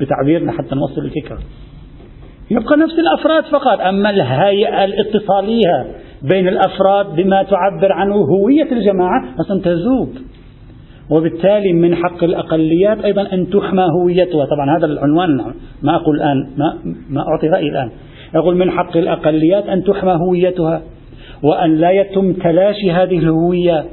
بتعبيرنا 0.00 0.52
حتى 0.52 0.74
نوصل 0.74 1.04
الفكرة. 1.04 1.38
يبقى 2.50 2.76
نفس 2.76 2.94
الأفراد 2.98 3.44
فقط 3.44 3.80
أما 3.80 4.10
الهيئة 4.10 4.84
الاتصالية 4.84 5.86
بين 6.30 6.48
الأفراد 6.48 7.06
بما 7.16 7.42
تعبر 7.42 7.92
عنه 7.92 8.14
هوية 8.14 8.72
الجماعة 8.72 9.24
أصلا 9.40 9.60
تذوب 9.64 10.08
وبالتالي 11.10 11.72
من 11.72 11.94
حق 11.94 12.24
الأقليات 12.24 13.04
أيضا 13.04 13.22
أن 13.32 13.50
تحمى 13.50 13.86
هويتها. 14.00 14.44
طبعا 14.44 14.78
هذا 14.78 14.86
العنوان 14.86 15.36
ما 15.82 15.96
أقول 15.96 16.16
الآن 16.16 16.48
ما, 16.56 16.94
ما 17.10 17.20
أعطي 17.28 17.48
رأيي 17.48 17.68
الآن. 17.68 17.90
أقول 18.34 18.56
من 18.56 18.70
حق 18.70 18.96
الأقليات 18.96 19.66
أن 19.66 19.84
تحمى 19.84 20.12
هويتها 20.12 20.82
وأن 21.42 21.76
لا 21.76 21.90
يتم 21.90 22.32
تلاشي 22.32 22.90
هذه 22.90 23.18
الهوية 23.18 23.84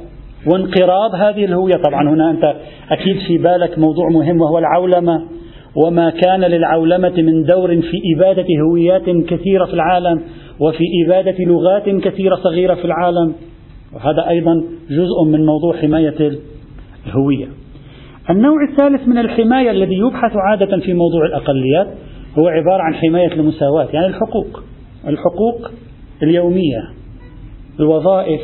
وانقراض 0.46 1.14
هذه 1.14 1.44
الهوية. 1.44 1.76
طبعا 1.76 2.08
هنا 2.08 2.30
أنت 2.30 2.54
أكيد 2.90 3.16
في 3.28 3.38
بالك 3.38 3.78
موضوع 3.78 4.08
مهم 4.08 4.40
وهو 4.40 4.58
العولمة. 4.58 5.22
وما 5.76 6.10
كان 6.10 6.40
للعولمة 6.40 7.14
من 7.16 7.44
دور 7.44 7.80
في 7.80 7.98
إبادة 8.16 8.46
هويات 8.68 9.10
كثيرة 9.26 9.64
في 9.64 9.74
العالم 9.74 10.20
وفي 10.60 10.84
إبادة 11.06 11.44
لغات 11.44 11.88
كثيرة 11.88 12.36
صغيرة 12.36 12.74
في 12.74 12.84
العالم. 12.84 13.32
وهذا 13.94 14.28
أيضا 14.28 14.62
جزء 14.90 15.24
من 15.26 15.46
موضوع 15.46 15.76
حماية 15.76 16.32
الهوية. 17.06 17.48
النوع 18.30 18.56
الثالث 18.70 19.08
من 19.08 19.18
الحماية 19.18 19.70
الذي 19.70 19.94
يبحث 19.94 20.36
عادة 20.36 20.80
في 20.80 20.94
موضوع 20.94 21.26
الأقليات 21.26 21.86
هو 22.38 22.48
عبارة 22.48 22.82
عن 22.82 22.94
حماية 22.94 23.32
المساواة 23.32 23.88
يعني 23.92 24.06
الحقوق. 24.06 24.62
الحقوق 25.06 25.70
اليومية 26.22 26.82
الوظائف 27.80 28.40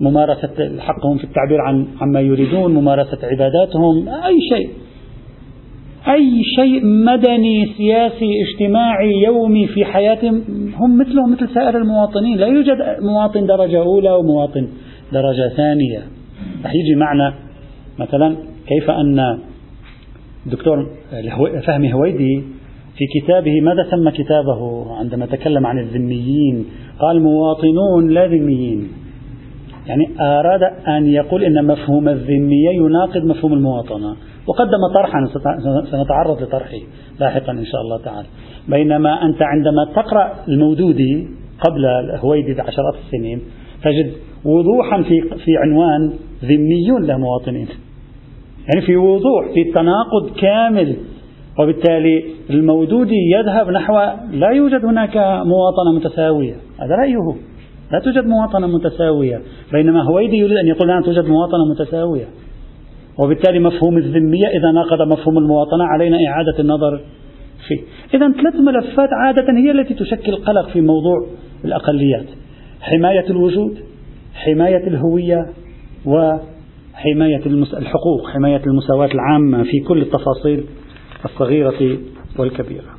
ممارسة 0.00 0.78
حقهم 0.78 1.18
في 1.18 1.24
التعبير 1.24 1.60
عن 1.60 1.86
عما 2.00 2.20
يريدون 2.20 2.74
ممارسة 2.74 3.18
عباداتهم 3.22 4.08
أي 4.08 4.36
شيء. 4.54 4.70
أي 6.08 6.42
شيء 6.56 6.84
مدني 6.84 7.66
سياسي 7.76 8.30
اجتماعي 8.44 9.12
يومي 9.26 9.66
في 9.66 9.84
حياتهم 9.84 10.42
هم 10.76 10.98
مثلهم 10.98 11.32
مثل 11.32 11.54
سائر 11.54 11.76
المواطنين. 11.76 12.38
لا 12.38 12.46
يوجد 12.46 12.76
مواطن 13.00 13.46
درجة 13.46 13.78
أولى 13.78 14.10
ومواطن 14.10 14.68
درجة 15.12 15.48
ثانية. 15.56 15.98
رح 16.64 16.74
يجي 16.74 16.94
معنا 16.94 17.45
مثلا 17.98 18.36
كيف 18.66 18.90
أن 18.90 19.38
الدكتور 20.46 20.86
فهمي 21.66 21.94
هويدي 21.94 22.44
في 22.96 23.20
كتابه 23.20 23.60
ماذا 23.60 23.90
سمى 23.90 24.10
كتابه 24.10 24.92
عندما 24.94 25.26
تكلم 25.26 25.66
عن 25.66 25.78
الذميين؟ 25.78 26.66
قال 26.98 27.22
مواطنون 27.22 28.08
لا 28.08 28.26
ذميين. 28.26 28.88
يعني 29.86 30.08
أراد 30.20 30.62
أن 30.88 31.06
يقول 31.06 31.44
أن 31.44 31.66
مفهوم 31.66 32.08
الذمية 32.08 32.70
يناقض 32.70 33.24
مفهوم 33.24 33.52
المواطنة. 33.52 34.16
وقدم 34.46 34.94
طرحا 34.94 35.24
سنتعرض 35.90 36.42
لطرحه 36.42 36.78
لاحقا 37.20 37.52
إن 37.52 37.64
شاء 37.64 37.80
الله 37.80 37.98
تعالى. 38.04 38.26
بينما 38.68 39.26
أنت 39.26 39.42
عندما 39.42 39.84
تقرأ 39.94 40.34
المودودي 40.48 41.28
قبل 41.66 41.86
هويدي 42.24 42.60
عشرات 42.60 42.94
السنين 43.06 43.40
تجد 43.82 44.12
وضوحا 44.44 45.02
في 45.02 45.20
في 45.44 45.56
عنوان 45.56 46.12
ذميون 46.44 47.04
لا 47.04 47.16
مواطنين. 47.16 47.68
يعني 48.68 48.86
في 48.86 48.96
وضوح 48.96 49.46
في 49.54 49.64
تناقض 49.64 50.30
كامل. 50.40 50.96
وبالتالي 51.58 52.24
المودودي 52.50 53.30
يذهب 53.34 53.70
نحو 53.70 53.94
لا 54.32 54.50
يوجد 54.50 54.84
هناك 54.84 55.16
مواطنة 55.46 55.92
متساوية. 55.96 56.54
هذا 56.78 56.94
رأيه. 56.94 57.36
لا 57.92 57.98
توجد 58.04 58.26
مواطنة 58.26 58.66
متساوية. 58.66 59.40
بينما 59.72 60.02
هويدي 60.02 60.36
يريد 60.36 60.56
أن 60.56 60.66
يقول 60.66 60.88
لا 60.88 61.00
توجد 61.00 61.24
مواطنة 61.24 61.64
متساوية. 61.70 62.28
وبالتالي 63.18 63.58
مفهوم 63.58 63.96
الذمية 63.96 64.46
إذا 64.46 64.72
ناقض 64.74 65.12
مفهوم 65.12 65.38
المواطنة 65.38 65.84
علينا 65.84 66.18
إعادة 66.28 66.58
النظر 66.58 67.00
فيه. 67.68 67.80
إذا 68.14 68.32
ثلاث 68.32 68.54
ملفات 68.54 69.08
عادة 69.12 69.52
هي 69.52 69.70
التي 69.70 69.94
تشكل 69.94 70.36
قلق 70.36 70.68
في 70.68 70.80
موضوع 70.80 71.26
الأقليات. 71.64 72.26
حماية 72.80 73.30
الوجود 73.30 73.78
حماية 74.34 74.86
الهوية 74.86 75.46
وحماية 76.96 77.46
الحقوق 77.78 78.30
حماية 78.34 78.62
المساواة 78.66 79.08
العامة 79.14 79.62
في 79.62 79.80
كل 79.88 80.02
التفاصيل 80.02 80.64
الصغيرة 81.24 81.98
والكبيرة. 82.38 82.96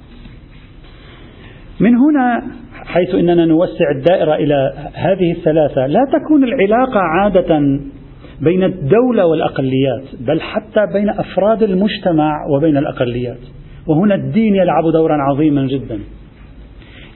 من 1.79 1.95
هنا 1.95 2.43
حيث 2.85 3.15
إننا 3.15 3.45
نوسع 3.45 3.91
الدائرة 3.95 4.35
إلى 4.35 4.73
هذه 4.93 5.31
الثلاثة 5.31 5.87
لا 5.87 5.99
تكون 6.13 6.43
العلاقة 6.43 6.99
عادة 6.99 7.59
بين 8.41 8.63
الدولة 8.63 9.25
والأقليات 9.25 10.03
بل 10.27 10.41
حتى 10.41 10.85
بين 10.93 11.09
أفراد 11.09 11.63
المجتمع 11.63 12.45
وبين 12.55 12.77
الأقليات. 12.77 13.39
وهنا 13.87 14.15
الدين 14.15 14.55
يلعب 14.55 14.83
دورا 14.93 15.17
عظيما 15.21 15.67
جدا. 15.67 15.99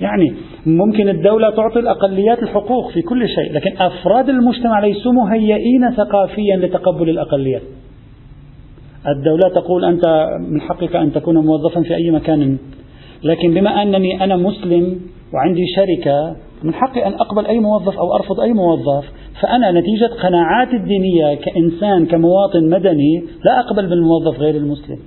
يعني 0.01 0.33
ممكن 0.65 1.09
الدولة 1.09 1.49
تعطي 1.49 1.79
الأقليات 1.79 2.43
الحقوق 2.43 2.91
في 2.91 3.01
كل 3.01 3.27
شيء 3.27 3.53
لكن 3.53 3.77
أفراد 3.77 4.29
المجتمع 4.29 4.79
ليسوا 4.79 5.11
مهيئين 5.11 5.91
ثقافيا 5.97 6.57
لتقبل 6.57 7.09
الأقليات. 7.09 7.61
الدولة 9.07 9.49
تقول 9.55 9.85
أنت 9.85 10.27
من 10.49 10.61
حقك 10.61 10.95
أن 10.95 11.13
تكون 11.13 11.37
موظفا 11.37 11.81
في 11.81 11.95
أي 11.95 12.11
مكان. 12.11 12.57
لكن 13.23 13.53
بما 13.53 13.81
أنني 13.81 14.23
أنا 14.23 14.35
مسلم 14.35 14.99
وعندي 15.33 15.65
شركة 15.75 16.35
من 16.63 16.73
حقي 16.73 17.07
أن 17.07 17.13
أقبل 17.13 17.45
أي 17.45 17.59
موظف 17.59 17.97
أو 17.97 18.15
أرفض 18.15 18.39
أي 18.39 18.53
موظف 18.53 19.05
فأنا 19.41 19.71
نتيجة 19.71 20.09
قناعاتي 20.23 20.75
الدينية 20.75 21.35
كإنسان 21.35 22.05
كمواطن 22.05 22.69
مدني 22.69 23.23
لا 23.45 23.59
أقبل 23.59 23.87
بالموظف 23.89 24.39
غير 24.39 24.55
المسلم. 24.55 24.97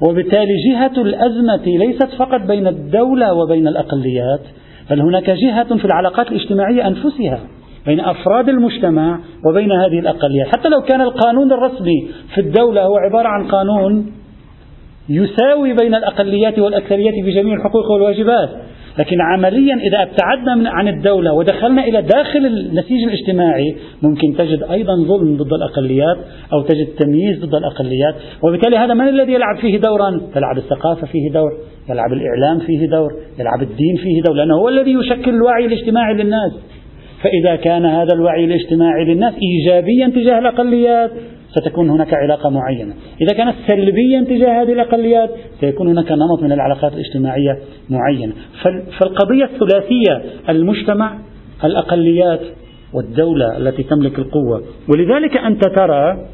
وبالتالي 0.00 0.54
جهة 0.70 1.02
الأزمة 1.02 1.62
ليست 1.66 2.08
فقط 2.18 2.40
بين 2.40 2.66
الدولة 2.66 3.32
وبين 3.34 3.68
الأقليات 3.68 4.40
بل 4.90 5.00
هناك 5.00 5.30
جهة 5.30 5.76
في 5.76 5.84
العلاقات 5.84 6.28
الاجتماعية 6.28 6.88
أنفسها 6.88 7.40
بين 7.86 8.00
أفراد 8.00 8.48
المجتمع 8.48 9.18
وبين 9.48 9.72
هذه 9.72 9.98
الأقليات. 9.98 10.46
حتى 10.46 10.68
لو 10.68 10.80
كان 10.82 11.00
القانون 11.00 11.52
الرسمي 11.52 12.08
في 12.34 12.40
الدولة 12.40 12.82
هو 12.82 12.96
عبارة 12.96 13.28
عن 13.28 13.48
قانون 13.48 14.12
يساوي 15.08 15.72
بين 15.72 15.94
الأقليات 15.94 16.58
والأكثريات 16.58 17.14
في 17.24 17.30
جميع 17.30 17.54
الحقوق 17.54 17.90
والواجبات 17.90 18.50
لكن 18.98 19.20
عمليا 19.20 19.74
إذا 19.74 20.02
أبتعدنا 20.02 20.54
من 20.54 20.66
عن 20.66 20.88
الدولة 20.88 21.32
ودخلنا 21.32 21.84
إلى 21.84 22.02
داخل 22.02 22.46
النسيج 22.46 23.02
الاجتماعي 23.02 23.76
ممكن 24.02 24.34
تجد 24.38 24.62
أيضا 24.62 24.94
ظلم 24.96 25.36
ضد 25.36 25.52
الأقليات 25.52 26.16
أو 26.52 26.62
تجد 26.62 26.86
تمييز 26.86 27.44
ضد 27.44 27.54
الأقليات. 27.54 28.14
وبالتالي 28.42 28.76
هذا 28.76 28.94
من 28.94 29.08
الذي 29.08 29.32
يلعب 29.32 29.56
فيه 29.60 29.78
دورا؟ 29.78 30.20
تلعب 30.34 30.56
الثقافة 30.56 31.06
فيه 31.06 31.32
دور 31.32 31.50
يلعب 31.90 32.12
الإعلام 32.12 32.58
فيه 32.66 32.86
دور 32.86 33.10
يلعب 33.38 33.62
الدين 33.62 33.96
فيه 33.96 34.22
دور 34.22 34.36
لأنه 34.36 34.54
هو 34.54 34.68
الذي 34.68 34.92
يشكل 34.92 35.30
الوعي 35.30 35.66
الاجتماعي 35.66 36.14
للناس. 36.14 36.52
فإذا 37.22 37.56
كان 37.56 37.86
هذا 37.86 38.14
الوعي 38.14 38.44
الاجتماعي 38.44 39.04
للناس 39.04 39.34
إيجابيا 39.34 40.08
تجاه 40.08 40.38
الأقليات 40.38 41.10
ستكون 41.54 41.90
هناك 41.90 42.14
علاقة 42.14 42.50
معينة. 42.50 42.94
إذا 43.20 43.36
كانت 43.36 43.54
سلبيا 43.66 44.24
تجاه 44.28 44.62
هذه 44.62 44.72
الأقليات 44.72 45.30
سيكون 45.60 45.88
هناك 45.88 46.12
نمط 46.12 46.42
من 46.42 46.52
العلاقات 46.52 46.92
الاجتماعية 46.92 47.58
معينة 47.90 48.32
فالقضية 49.00 49.44
الثلاثية 49.44 50.22
المجتمع 50.48 51.18
الأقليات 51.64 52.40
والدولة 52.92 53.56
التي 53.56 53.82
تملك 53.82 54.18
القوة. 54.18 54.62
ولذلك 54.88 55.36
أنت 55.36 55.68
ترى 55.68 56.26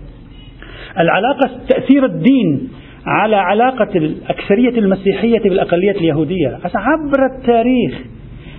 العلاقة 0.99 1.51
تأثير 1.69 2.05
الدين 2.05 2.69
على 3.07 3.37
علاقة 3.37 3.97
الأكثرية 3.97 4.79
المسيحية 4.79 5.39
بالأقلية 5.39 5.91
اليهودية. 5.91 6.59
عبر 6.75 7.27
التاريخ 7.37 7.99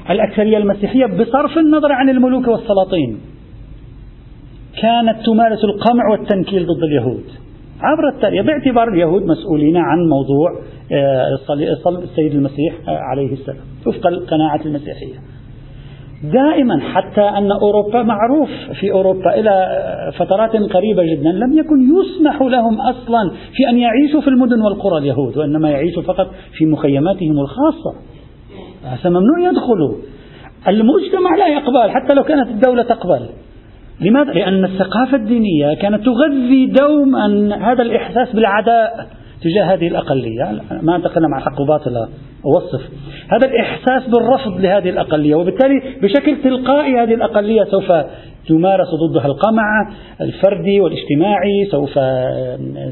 الأكثرية 0.10 0.58
المسيحية 0.58 1.06
بصرف 1.06 1.58
النظر 1.58 1.91
عن 1.91 2.10
الملوك 2.10 2.47
والسلاطين. 2.47 3.17
كانت 4.81 5.25
تمارس 5.25 5.63
القمع 5.63 6.12
والتنكيل 6.12 6.65
ضد 6.65 6.84
اليهود. 6.84 7.23
عبر 7.81 8.10
التاريخ 8.15 8.45
باعتبار 8.45 8.88
اليهود 8.88 9.23
مسؤولين 9.23 9.77
عن 9.77 9.97
موضوع 10.10 10.49
آه، 10.91 11.75
صلب 11.84 12.03
السيد 12.03 12.31
المسيح 12.31 12.73
آه، 12.88 12.97
عليه 12.97 13.34
السلام 13.34 13.65
وفق 13.88 14.07
القناعة 14.07 14.60
المسيحية. 14.65 15.15
دائما 16.23 16.79
حتى 16.79 17.21
أن 17.21 17.51
أوروبا 17.51 18.03
معروف 18.03 18.49
في 18.79 18.91
أوروبا 18.91 19.39
إلى 19.39 19.49
آه، 19.49 20.10
فترات 20.10 20.55
قريبة 20.55 21.03
جدا 21.03 21.31
لم 21.31 21.57
يكن 21.57 21.75
يسمح 21.81 22.41
لهم 22.41 22.81
أصلا 22.81 23.29
في 23.29 23.69
أن 23.69 23.77
يعيشوا 23.77 24.21
في 24.21 24.27
المدن 24.27 24.62
والقرى 24.62 24.97
اليهود 24.97 25.38
وإنما 25.38 25.69
يعيشوا 25.69 26.01
فقط 26.01 26.27
في 26.57 26.65
مخيماتهم 26.65 27.39
الخاصة. 27.39 27.95
هذا 28.84 29.10
ممنوع 29.10 29.49
يدخلوا. 29.49 29.95
المجتمع 30.67 31.36
لا 31.38 31.47
يقبل 31.47 31.91
حتى 31.91 32.13
لو 32.13 32.23
كانت 32.23 32.47
الدولة 32.47 32.84
تقبل. 32.84 33.29
لماذا؟ 34.01 34.31
لأن 34.31 34.65
الثقافة 34.65 35.17
الدينية 35.17 35.73
كانت 35.73 36.05
تغذي 36.05 36.65
دوما 36.65 37.55
هذا 37.71 37.81
الإحساس 37.81 38.35
بالعداء 38.35 39.07
تجاه 39.41 39.63
هذه 39.63 39.87
الأقلية. 39.87 40.61
ما 40.81 40.95
أتكلم 40.95 41.33
عن 41.33 41.41
حق 41.41 41.61
وباطل 41.61 42.07
أوصف. 42.45 42.81
هذا 43.31 43.47
الإحساس 43.47 44.09
بالرفض 44.09 44.59
لهذه 44.59 44.89
الأقلية 44.89 45.35
وبالتالي 45.35 45.81
بشكل 46.01 46.41
تلقائي 46.43 46.99
هذه 46.99 47.13
الأقلية 47.13 47.63
سوف 47.63 47.91
تمارس 48.47 48.87
ضدها 49.09 49.25
القمع 49.25 49.91
الفردي 50.21 50.81
والاجتماعي 50.81 51.65
سوف 51.71 51.99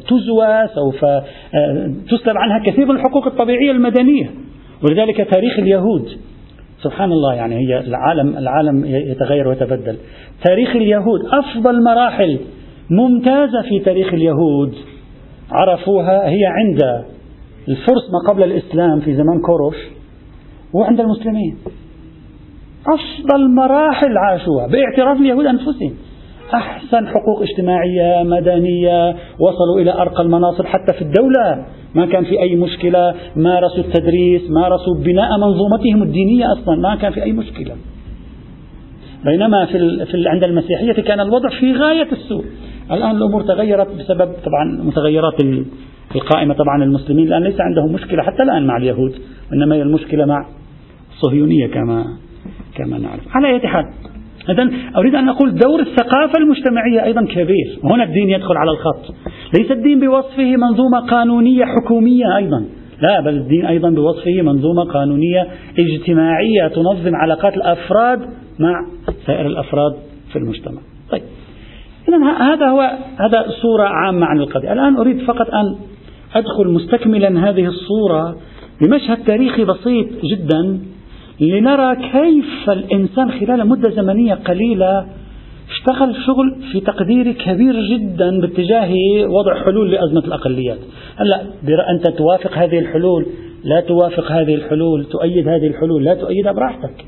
تزوى 0.08 0.68
سوف 0.76 1.06
تسلب 2.10 2.38
عنها 2.38 2.64
كثير 2.66 2.86
من 2.86 2.96
الحقوق 2.96 3.28
الطبيعية 3.28 3.72
المدنية. 3.72 4.30
ولذلك 4.84 5.30
تاريخ 5.32 5.60
اليهود 5.60 6.10
سبحان 6.84 7.12
الله 7.12 7.36
يعني 7.36 7.56
هي 7.56 7.80
العالم 7.80 8.38
العالم 8.38 8.86
يتغير 8.86 9.48
ويتبدل. 9.48 9.98
تاريخ 10.44 10.76
اليهود 10.76 11.20
أفضل 11.26 11.84
مراحل 11.84 12.40
ممتازة 12.90 13.62
في 13.70 13.80
تاريخ 13.80 14.14
اليهود. 14.14 14.76
عرفوها 15.52 16.30
هي 16.30 16.46
عند 16.46 17.06
الفرس 17.68 18.12
ما 18.12 18.34
قبل 18.34 18.44
الإسلام 18.44 19.00
في 19.00 19.14
زمان 19.14 19.42
كوروش 19.46 19.76
وعند 20.74 21.00
المسلمين. 21.00 21.58
أفضل 22.88 23.56
مراحل 23.56 24.18
عاشوها 24.18 24.68
باعتراف 24.68 25.18
اليهود 25.18 25.46
أنفسهم. 25.46 25.94
أحسن 26.54 27.08
حقوق 27.08 27.42
اجتماعية 27.42 28.24
مدنية 28.24 29.16
وصلوا 29.40 29.82
إلى 29.82 29.94
أرقى 29.94 30.24
المناصب 30.24 30.66
حتى 30.66 30.94
في 30.94 31.02
الدولة. 31.02 31.66
ما 31.96 32.06
كان 32.06 32.24
في 32.24 32.42
أي 32.42 32.56
مشكلة 32.56 33.16
مارسوا 33.36 33.84
التدريس 33.84 34.42
مارسوا 34.50 34.96
بناء 34.96 35.38
منظومتهم 35.38 36.04
الدينية 36.04 36.46
أصلا 36.54 36.76
ما 36.76 36.96
كان 36.96 37.12
في 37.12 37.24
أي 37.24 37.32
مشكلة. 37.32 37.76
بينما 39.26 39.66
في, 39.66 40.06
في 40.06 40.28
عند 40.28 40.44
المسيحية 40.44 40.94
كان 40.94 41.20
الوضع 41.20 41.50
في 41.50 41.74
غاية 41.74 42.12
السوء. 42.12 42.46
الآن 42.92 43.16
الأمور 43.16 43.42
تغيرت 43.42 43.88
بسبب 44.00 44.32
طبعا 44.46 44.84
متغيرات 44.84 45.42
القائمة 46.16 46.54
طبعا 46.54 46.84
المسلمين. 46.84 47.28
الآن 47.28 47.44
ليس 47.44 47.62
عندهم 47.62 47.94
مشكلة 47.94 48.24
حتى 48.24 48.44
الآن 48.44 48.68
مع 48.68 48.78
اليهود 48.78 49.16
وإنما 49.52 49.76
هي 49.76 49.82
المشكلة 49.82 50.26
مع 50.26 50.46
الصهيونية 51.12 51.68
كما 51.68 52.06
كما 52.76 52.98
نعرف. 52.98 53.24
على 53.36 53.48
أي 53.48 53.68
حال 53.68 53.86
إذا 54.52 54.70
أريد 54.98 55.16
أن 55.16 55.30
أقول 55.30 55.56
دور 55.56 55.80
الثقافة 55.80 56.40
المجتمعية 56.40 57.04
أيضا 57.04 57.26
كبير. 57.26 57.80
هنا 57.84 58.04
الدين 58.04 58.30
يدخل 58.30 58.58
على 58.58 58.72
الخط. 58.72 59.16
ليس 59.60 59.72
الدين 59.72 60.00
بوصفه 60.00 60.56
منظومة 60.56 61.00
قانونية 61.00 61.66
حكومية 61.66 62.38
أيضا. 62.38 62.66
لا 63.02 63.20
بل 63.20 63.38
الدين 63.38 63.66
أيضا 63.66 63.90
بوصفه 63.90 64.42
منظومة 64.42 64.84
قانونية 64.84 65.48
اجتماعية 65.80 66.68
تنظم 66.68 67.16
علاقات 67.16 67.58
الأفراد 67.58 68.20
مع 68.60 68.86
سائر 69.26 69.48
الأفراد 69.48 69.94
في 70.32 70.40
المجتمع. 70.40 70.82
طيب. 71.12 71.22
إذا 72.10 72.18
هذا 72.54 72.68
هو 72.68 72.82
هذا 73.20 73.46
صورة 73.62 73.84
عامة 73.84 74.26
عن 74.26 74.40
القضية. 74.40 74.74
الآن 74.74 74.96
أريد 74.96 75.22
فقط 75.22 75.48
أن 75.54 75.76
أدخل 76.36 76.68
مستكملا 76.68 77.50
هذه 77.50 77.66
الصورة 77.66 78.36
بمشهد 78.82 79.18
تاريخي 79.18 79.66
بسيط 79.66 80.08
جدا. 80.24 80.80
لنرى 81.42 81.96
كيف 81.96 82.70
الإنسان 82.70 83.32
خلال 83.32 83.68
مدة 83.68 83.90
زمنية 83.90 84.34
قليلة 84.34 85.06
اشتغل 85.70 86.16
شغل 86.26 86.56
في 86.72 86.80
تقديري 86.80 87.34
كبير 87.34 87.76
جدا 87.82 88.42
باتجاه 88.42 88.94
وضع 89.28 89.64
حلول 89.64 89.92
لأزمة 89.92 90.20
الأقليات. 90.20 90.78
هلأ 91.16 91.42
أنت 91.92 92.18
توافق 92.18 92.54
هذه 92.54 92.80
الحلول 92.80 93.26
لا 93.64 93.80
توافق 93.80 94.32
هذه 94.32 94.56
الحلول 94.56 95.06
تؤيد 95.06 95.48
هذه 95.48 95.68
الحلول 95.68 96.04
لا 96.04 96.14
تؤيدها 96.14 96.52
براحتك. 96.52 97.06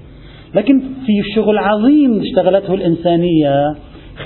لكن 0.56 0.80
في 0.80 1.34
شغل 1.36 1.58
عظيم 1.58 2.22
اشتغلته 2.22 2.74
الإنسانية 2.74 3.76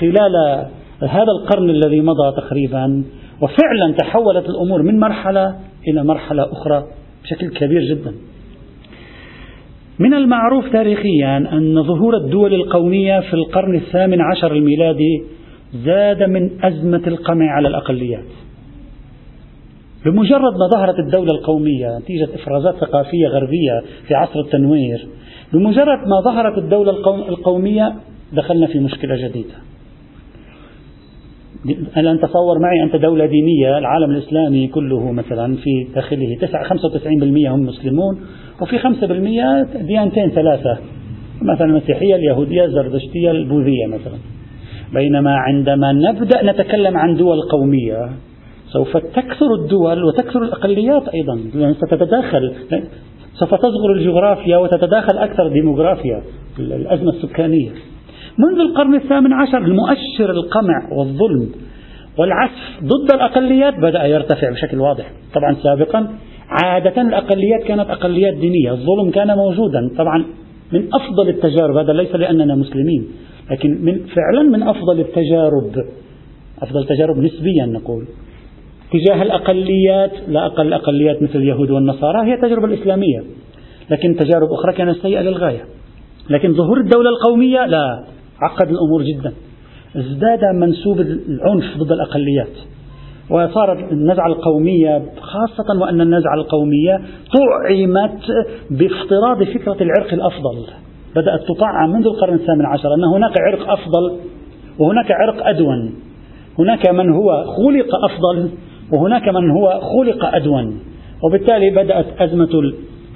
خلال 0.00 0.66
هذا 1.00 1.32
القرن 1.40 1.70
الذي 1.70 2.00
مضى 2.00 2.36
تقريبا 2.36 3.04
وفعلا 3.40 3.94
تحولت 3.98 4.48
الأمور 4.48 4.82
من 4.82 5.00
مرحلة 5.00 5.56
إلى 5.88 6.04
مرحلة 6.04 6.52
أخرى 6.52 6.84
بشكل 7.24 7.48
كبير 7.48 7.82
جدا. 7.82 8.12
من 9.98 10.14
المعروف 10.14 10.72
تاريخيا 10.72 11.36
أن 11.36 11.82
ظهور 11.82 12.16
الدول 12.16 12.54
القومية 12.54 13.20
في 13.20 13.34
القرن 13.34 13.74
الثامن 13.76 14.20
عشر 14.20 14.52
الميلادي 14.52 15.22
زاد 15.84 16.22
من 16.22 16.50
أزمة 16.64 17.02
القمع 17.06 17.50
على 17.50 17.68
الأقليات. 17.68 18.24
بمجرد 20.04 20.52
ما 20.58 20.68
ظهرت 20.72 20.98
الدولة 20.98 21.32
القومية 21.32 21.98
نتيجة 21.98 22.28
إفرازات 22.34 22.74
ثقافية 22.74 23.28
غربية 23.28 23.82
في 24.08 24.14
عصر 24.14 24.40
التنوير 24.40 25.06
بمجرد 25.52 25.98
ما 25.98 26.20
ظهرت 26.24 26.58
الدولة 26.58 26.90
القومية 27.28 27.94
دخلنا 28.32 28.66
في 28.66 28.78
مشكلة 28.78 29.28
جديدة. 29.28 29.54
الآن 31.96 32.20
تصور 32.20 32.58
معي 32.58 32.82
أنت 32.82 32.96
دولة 32.96 33.26
دينية 33.26 33.78
العالم 33.78 34.10
الإسلامي 34.10 34.68
كله 34.68 35.12
مثلا 35.12 35.56
في 35.56 35.86
داخله 35.94 36.36
95% 37.48 37.48
هم 37.48 37.60
مسلمون 37.60 38.20
وفي 38.62 38.78
5% 38.78 39.78
ديانتين 39.86 40.30
ثلاثة 40.30 40.78
مثلا 41.42 41.66
المسيحية 41.66 42.14
اليهودية 42.14 42.64
الزردشتية 42.64 43.30
البوذية 43.30 43.86
مثلا. 43.86 44.18
بينما 44.94 45.36
عندما 45.36 45.92
نبدأ 45.92 46.52
نتكلم 46.52 46.96
عن 46.96 47.16
دول 47.16 47.42
قومية 47.42 48.10
سوف 48.72 48.96
تكثر 48.96 49.54
الدول 49.62 50.04
وتكثر 50.04 50.42
الأقليات 50.42 51.08
أيضا 51.08 51.34
لأن 51.54 51.74
ستتداخل 51.74 52.52
سوف 53.34 53.54
تصغر 53.54 53.92
الجغرافيا 53.92 54.56
وتتداخل 54.56 55.18
أكثر 55.18 55.48
ديموغرافيا 55.48 56.22
الأزمة 56.58 57.10
السكانية. 57.10 57.70
منذ 58.38 58.60
القرن 58.60 58.94
الثامن 58.94 59.32
عشر 59.32 59.58
المؤشر 59.58 60.30
القمع 60.30 60.88
والظلم 60.92 61.48
والعسف 62.18 62.82
ضد 62.82 63.14
الأقليات 63.14 63.74
بدأ 63.78 64.06
يرتفع 64.06 64.50
بشكل 64.50 64.80
واضح. 64.80 65.10
طبعا 65.34 65.54
سابقا 65.62 66.08
عادة 66.48 67.02
الأقليات 67.02 67.62
كانت 67.64 67.90
أقليات 67.90 68.34
دينية 68.34 68.70
الظلم 68.70 69.10
كان 69.10 69.36
موجودا. 69.36 69.90
طبعا 69.98 70.24
من 70.72 70.88
أفضل 70.94 71.28
التجارب 71.28 71.76
هذا 71.76 71.92
ليس 71.92 72.14
لأننا 72.14 72.54
مسلمين 72.54 73.08
لكن 73.50 73.84
من 73.84 74.06
فعلا 74.06 74.42
من 74.42 74.62
أفضل 74.62 75.00
التجارب 75.00 75.84
أفضل 76.62 76.80
التجارب 76.80 77.16
نسبيا 77.18 77.66
نقول 77.66 78.04
تجاه 78.92 79.22
الأقليات 79.22 80.12
لا 80.28 80.46
أقل 80.46 80.66
الأقليات 80.66 81.22
مثل 81.22 81.38
اليهود 81.38 81.70
والنصارى 81.70 82.30
هي 82.30 82.34
التجربة 82.34 82.66
الإسلامية. 82.66 83.24
لكن 83.90 84.16
تجارب 84.16 84.52
أخرى 84.52 84.72
كانت 84.72 84.96
سيئة 85.02 85.20
للغاية. 85.20 85.64
لكن 86.30 86.54
ظهور 86.54 86.80
الدولة 86.80 87.10
القومية 87.10 87.66
لا 87.66 88.04
عقد 88.40 88.68
الأمور 88.68 89.02
جدا. 89.02 89.32
ازداد 89.96 90.40
منسوب 90.54 91.00
العنف 91.00 91.76
ضد 91.78 91.92
الأقليات. 91.92 92.56
وصارت 93.30 93.92
النزعة 93.92 94.26
القومية 94.26 95.02
خاصة 95.20 95.80
وأن 95.80 96.00
النزعة 96.00 96.34
القومية 96.34 97.00
طعمت 97.36 98.20
بافتراض 98.70 99.42
فكرة 99.42 99.76
العرق 99.80 100.12
الأفضل. 100.12 100.66
بدأت 101.16 101.40
تطعم 101.48 101.92
منذ 101.92 102.06
القرن 102.06 102.34
الثامن 102.34 102.66
عشر 102.66 102.94
أن 102.94 103.04
هناك 103.14 103.32
عرق 103.40 103.70
أفضل 103.70 104.16
وهناك 104.78 105.10
عرق 105.10 105.46
أدون. 105.46 105.94
هناك 106.58 106.88
من 106.88 107.12
هو 107.12 107.44
خلق 107.44 107.88
أفضل 108.04 108.50
وهناك 108.92 109.28
من 109.28 109.50
هو 109.50 109.80
خلق 109.80 110.34
أدون. 110.34 110.78
وبالتالي 111.24 111.70
بدأت 111.70 112.06
أزمة 112.20 112.48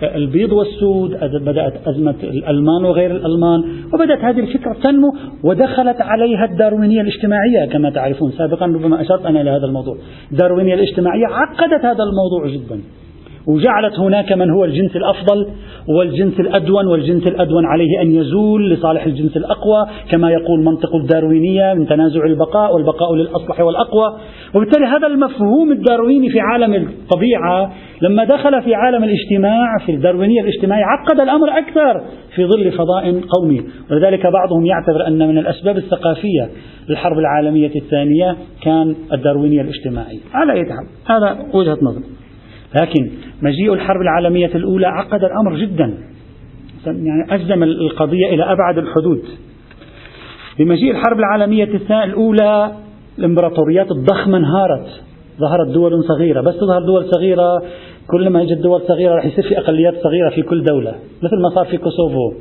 البيض 0.03 0.53
والسود 0.53 1.11
بدأت 1.45 1.89
أزمة 1.89 2.15
الألمان 2.23 2.85
وغير 2.85 3.11
الألمان 3.11 3.61
وبدأت 3.95 4.19
هذه 4.19 4.41
الفكرة 4.41 4.77
تنمو 4.83 5.15
ودخلت 5.45 6.01
عليها 6.01 6.45
الداروينية 6.45 7.01
الاجتماعية 7.01 7.67
كما 7.73 7.91
تعرفون. 7.91 8.31
سابقا 8.31 8.67
ربما 8.67 9.01
أشرت 9.01 9.27
أنا 9.27 9.41
إلى 9.41 9.51
هذا 9.51 9.67
الموضوع. 9.67 9.97
الداروينية 10.33 10.75
الاجتماعية 10.75 11.27
عقدت 11.27 11.85
هذا 11.85 12.05
الموضوع 12.05 12.47
جدا. 12.47 12.81
وجعلت 13.47 13.99
هناك 13.99 14.33
من 14.33 14.51
هو 14.51 14.65
الجنس 14.65 14.97
الأفضل 14.97 15.47
والجنس 15.89 16.41
الأدون 16.41 16.87
والجنس 16.87 17.27
الأدون 17.27 17.67
عليه 17.67 18.03
أن 18.03 18.15
يزول 18.15 18.71
لصالح 18.71 19.07
الجنس 19.07 19.37
الأقوى 19.37 19.87
كما 20.11 20.31
يقول 20.31 20.65
منطق 20.65 20.95
الداروينية 20.95 21.75
من 21.75 21.87
تنازع 21.87 22.25
البقاء 22.25 22.75
والبقاء 22.75 23.15
للأصلح 23.15 23.61
والأقوى. 23.61 24.17
وبالتالي 24.55 24.87
هذا 24.87 25.07
المفهوم 25.07 25.73
الدارويني 25.73 26.29
في 26.29 26.41
عالم 26.41 26.75
الطبيعة 26.75 27.73
لما 28.03 28.25
دخل 28.25 28.63
في 28.63 28.75
عالم 28.75 29.05
الاجتماع 29.05 29.79
في 29.87 29.93
الداروينية 29.93 30.41
الاجتماعية 30.41 30.85
عقد 30.85 31.21
الأمر 31.21 31.49
أكثر 31.59 32.01
في 32.35 32.47
ظل 32.47 32.73
فضاء 32.73 33.21
قومي. 33.21 33.61
ولذلك 33.91 34.27
بعضهم 34.27 34.67
يعتبر 34.67 35.07
أن 35.07 35.29
من 35.29 35.39
الأسباب 35.39 35.77
الثقافية 35.77 36.49
للحرب 36.89 37.19
العالمية 37.19 37.75
الثانية 37.77 38.37
كان 38.63 38.95
الداروينية 39.13 39.61
الاجتماعية 39.61 40.21
على 40.33 40.53
أي 40.53 40.67
هذا 41.07 41.39
وجهة 41.55 41.79
نظر. 41.83 42.20
لكن 42.75 43.11
مجيء 43.43 43.73
الحرب 43.73 44.01
العالمية 44.01 44.51
الأولى 44.55 44.87
عقد 44.87 45.25
الأمر 45.25 45.57
جدا. 45.57 45.95
يعني 46.87 47.35
أجزم 47.35 47.63
القضية 47.63 48.27
إلى 48.27 48.43
أبعد 48.43 48.79
الحدود. 48.79 49.23
بمجيء 50.59 50.91
الحرب 50.91 51.19
العالمية 51.19 51.65
الأولى 52.05 52.73
الإمبراطوريات 53.19 53.91
الضخمة 53.91 54.39
انهارت. 54.39 54.87
ظهرت 55.41 55.69
دول 55.69 56.05
صغيرة. 56.05 56.41
بس 56.41 56.57
تظهر 56.57 56.83
دول 56.83 57.05
صغيرة 57.11 57.63
كل 58.11 58.31
ما 58.31 58.43
اجت 58.43 58.59
دول 58.59 58.81
صغيرة 58.89 59.15
راح 59.15 59.27
يصير 59.27 59.45
في 59.45 59.59
أقليات 59.59 59.95
صغيرة 60.03 60.31
في 60.31 60.43
كل 60.43 60.65
دولة. 60.65 60.95
مثل 61.23 61.37
ما 61.43 61.49
صار 61.55 61.65
في 61.67 61.77
كوسوفو. 61.77 62.33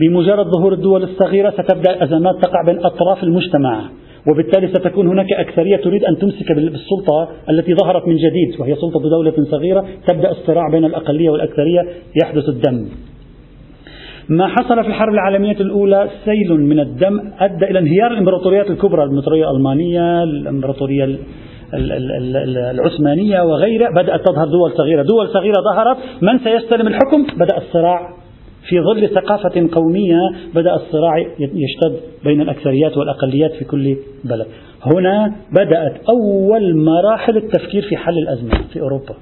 بمجرد 0.00 0.46
ظهور 0.46 0.72
الدول 0.72 1.02
الصغيرة 1.02 1.50
ستبدأ 1.50 2.04
أزمات 2.04 2.34
تقع 2.42 2.62
بين 2.66 2.78
أطراف 2.78 3.22
المجتمع. 3.24 3.84
وبالتالي 4.26 4.68
ستكون 4.68 5.08
هناك 5.08 5.32
أكثرية 5.32 5.76
تريد 5.76 6.04
أن 6.04 6.18
تمسك 6.18 6.52
بالسلطة 6.52 7.28
التي 7.50 7.74
ظهرت 7.74 8.08
من 8.08 8.16
جديد 8.16 8.60
وهي 8.60 8.74
سلطة 8.74 9.10
دولة 9.10 9.32
صغيرة 9.50 9.84
تبدأ 10.06 10.30
الصراع 10.30 10.70
بين 10.70 10.84
الأقلية 10.84 11.30
والأكثرية 11.30 11.86
يحدث 12.22 12.48
الدم. 12.48 12.88
ما 14.28 14.46
حصل 14.46 14.82
في 14.82 14.88
الحرب 14.88 15.14
العالمية 15.14 15.56
الأولى 15.60 16.08
سيل 16.24 16.60
من 16.60 16.80
الدم 16.80 17.20
أدى 17.38 17.64
إلى 17.64 17.78
انهيار 17.78 18.12
الإمبراطوريات 18.12 18.70
الكبرى 18.70 19.04
الإمبراطورية 19.04 19.50
الألمانية 19.50 20.22
الإمبراطورية 20.22 21.18
العثمانية 21.74 23.42
وغيرها. 23.42 23.90
بدأت 23.90 24.20
تظهر 24.20 24.46
دول 24.46 24.72
صغيرة. 24.72 25.02
دول 25.02 25.28
صغيرة 25.28 25.56
ظهرت. 25.72 25.96
من 26.22 26.38
سيستلم 26.38 26.86
الحكم؟ 26.86 27.26
بدأ 27.36 27.56
الصراع 27.56 28.17
في 28.68 28.80
ظل 28.80 29.08
ثقافة 29.08 29.68
قومية 29.72 30.18
بدأ 30.54 30.74
الصراع 30.74 31.18
يشتد 31.38 32.00
بين 32.24 32.40
الأكثريات 32.40 32.96
والأقليات 32.96 33.52
في 33.52 33.64
كل 33.64 33.96
بلد 34.24 34.46
هنا 34.86 35.32
بدأت 35.52 35.96
أول 36.08 36.76
مراحل 36.76 37.36
التفكير 37.36 37.82
في 37.82 37.96
حل 37.96 38.18
الأزمة 38.18 38.50
في 38.72 38.80
أوروبا 38.80 39.14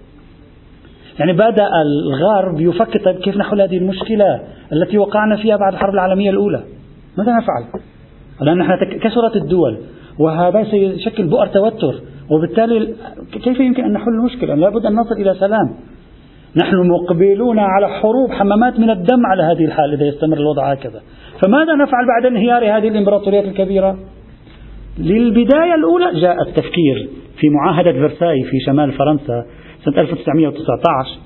يعني 1.18 1.32
بدأ 1.32 1.68
الغرب 1.82 2.60
يفكر 2.60 3.00
طيب 3.04 3.16
كيف 3.16 3.36
نحل 3.36 3.60
هذه 3.60 3.76
المشكلة 3.76 4.40
التي 4.72 4.98
وقعنا 4.98 5.36
فيها 5.36 5.56
بعد 5.56 5.72
الحرب 5.72 5.94
العالمية 5.94 6.30
الأولى 6.30 6.62
ماذا 7.18 7.32
نفعل؟ 7.36 7.80
لأن 8.40 8.58
نحن 8.58 8.98
كثرت 8.98 9.36
الدول 9.36 9.78
وهذا 10.18 10.64
سيشكل 10.70 11.24
بؤر 11.26 11.46
توتر 11.46 11.94
وبالتالي 12.30 12.94
كيف 13.32 13.60
يمكن 13.60 13.84
أن 13.84 13.92
نحل 13.92 14.08
المشكلة؟ 14.08 14.54
لابد 14.54 14.86
أن 14.86 14.92
نصل 14.92 15.14
إلى 15.14 15.34
سلام 15.34 15.74
نحن 16.56 16.76
مقبلون 16.76 17.58
على 17.58 17.88
حروب 17.88 18.32
حمامات 18.32 18.80
من 18.80 18.90
الدم 18.90 19.26
على 19.26 19.42
هذه 19.42 19.64
الحال 19.64 19.92
إذا 19.92 20.06
يستمر 20.06 20.36
الوضع 20.36 20.72
هكذا. 20.72 21.02
فماذا 21.42 21.74
نفعل 21.74 22.06
بعد 22.06 22.26
انهيار 22.26 22.78
هذه 22.78 22.88
الإمبراطوريات 22.88 23.44
الكبيرة؟ 23.44 23.98
للبداية 24.98 25.74
الأولى 25.74 26.20
جاء 26.20 26.42
التفكير 26.48 27.08
في 27.40 27.48
معاهدة 27.48 27.92
فرساي 27.92 28.42
في 28.42 28.60
شمال 28.66 28.92
فرنسا 28.92 29.44
سنة 29.84 30.00
1919 30.00 31.25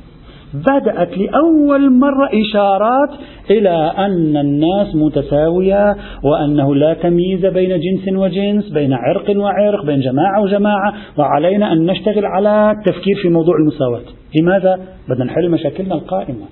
بدأت 0.55 1.19
لأول 1.19 1.93
مرة 1.93 2.29
إشارات 2.33 3.11
إلى 3.51 3.93
أن 3.99 4.37
الناس 4.37 4.95
متساوية 4.95 5.97
وأنه 6.25 6.75
لا 6.75 6.95
تمييز 6.95 7.47
بين 7.47 7.81
جنس 7.81 8.17
وجنس 8.17 8.69
بين 8.73 8.93
عرق 8.93 9.37
وعرق 9.37 9.85
بين 9.85 10.01
جماعة 10.01 10.43
وجماعة 10.43 10.95
وعلينا 11.19 11.73
أن 11.73 11.87
نشتغل 11.87 12.27
على 12.27 12.71
التفكير 12.71 13.17
في 13.23 13.29
موضوع 13.29 13.55
المساواة. 13.57 14.03
لماذا؟ 14.41 14.81
بدنا 15.09 15.25
نحل 15.25 15.51
مشاكلنا 15.51 15.95
القائمة. 15.95 16.47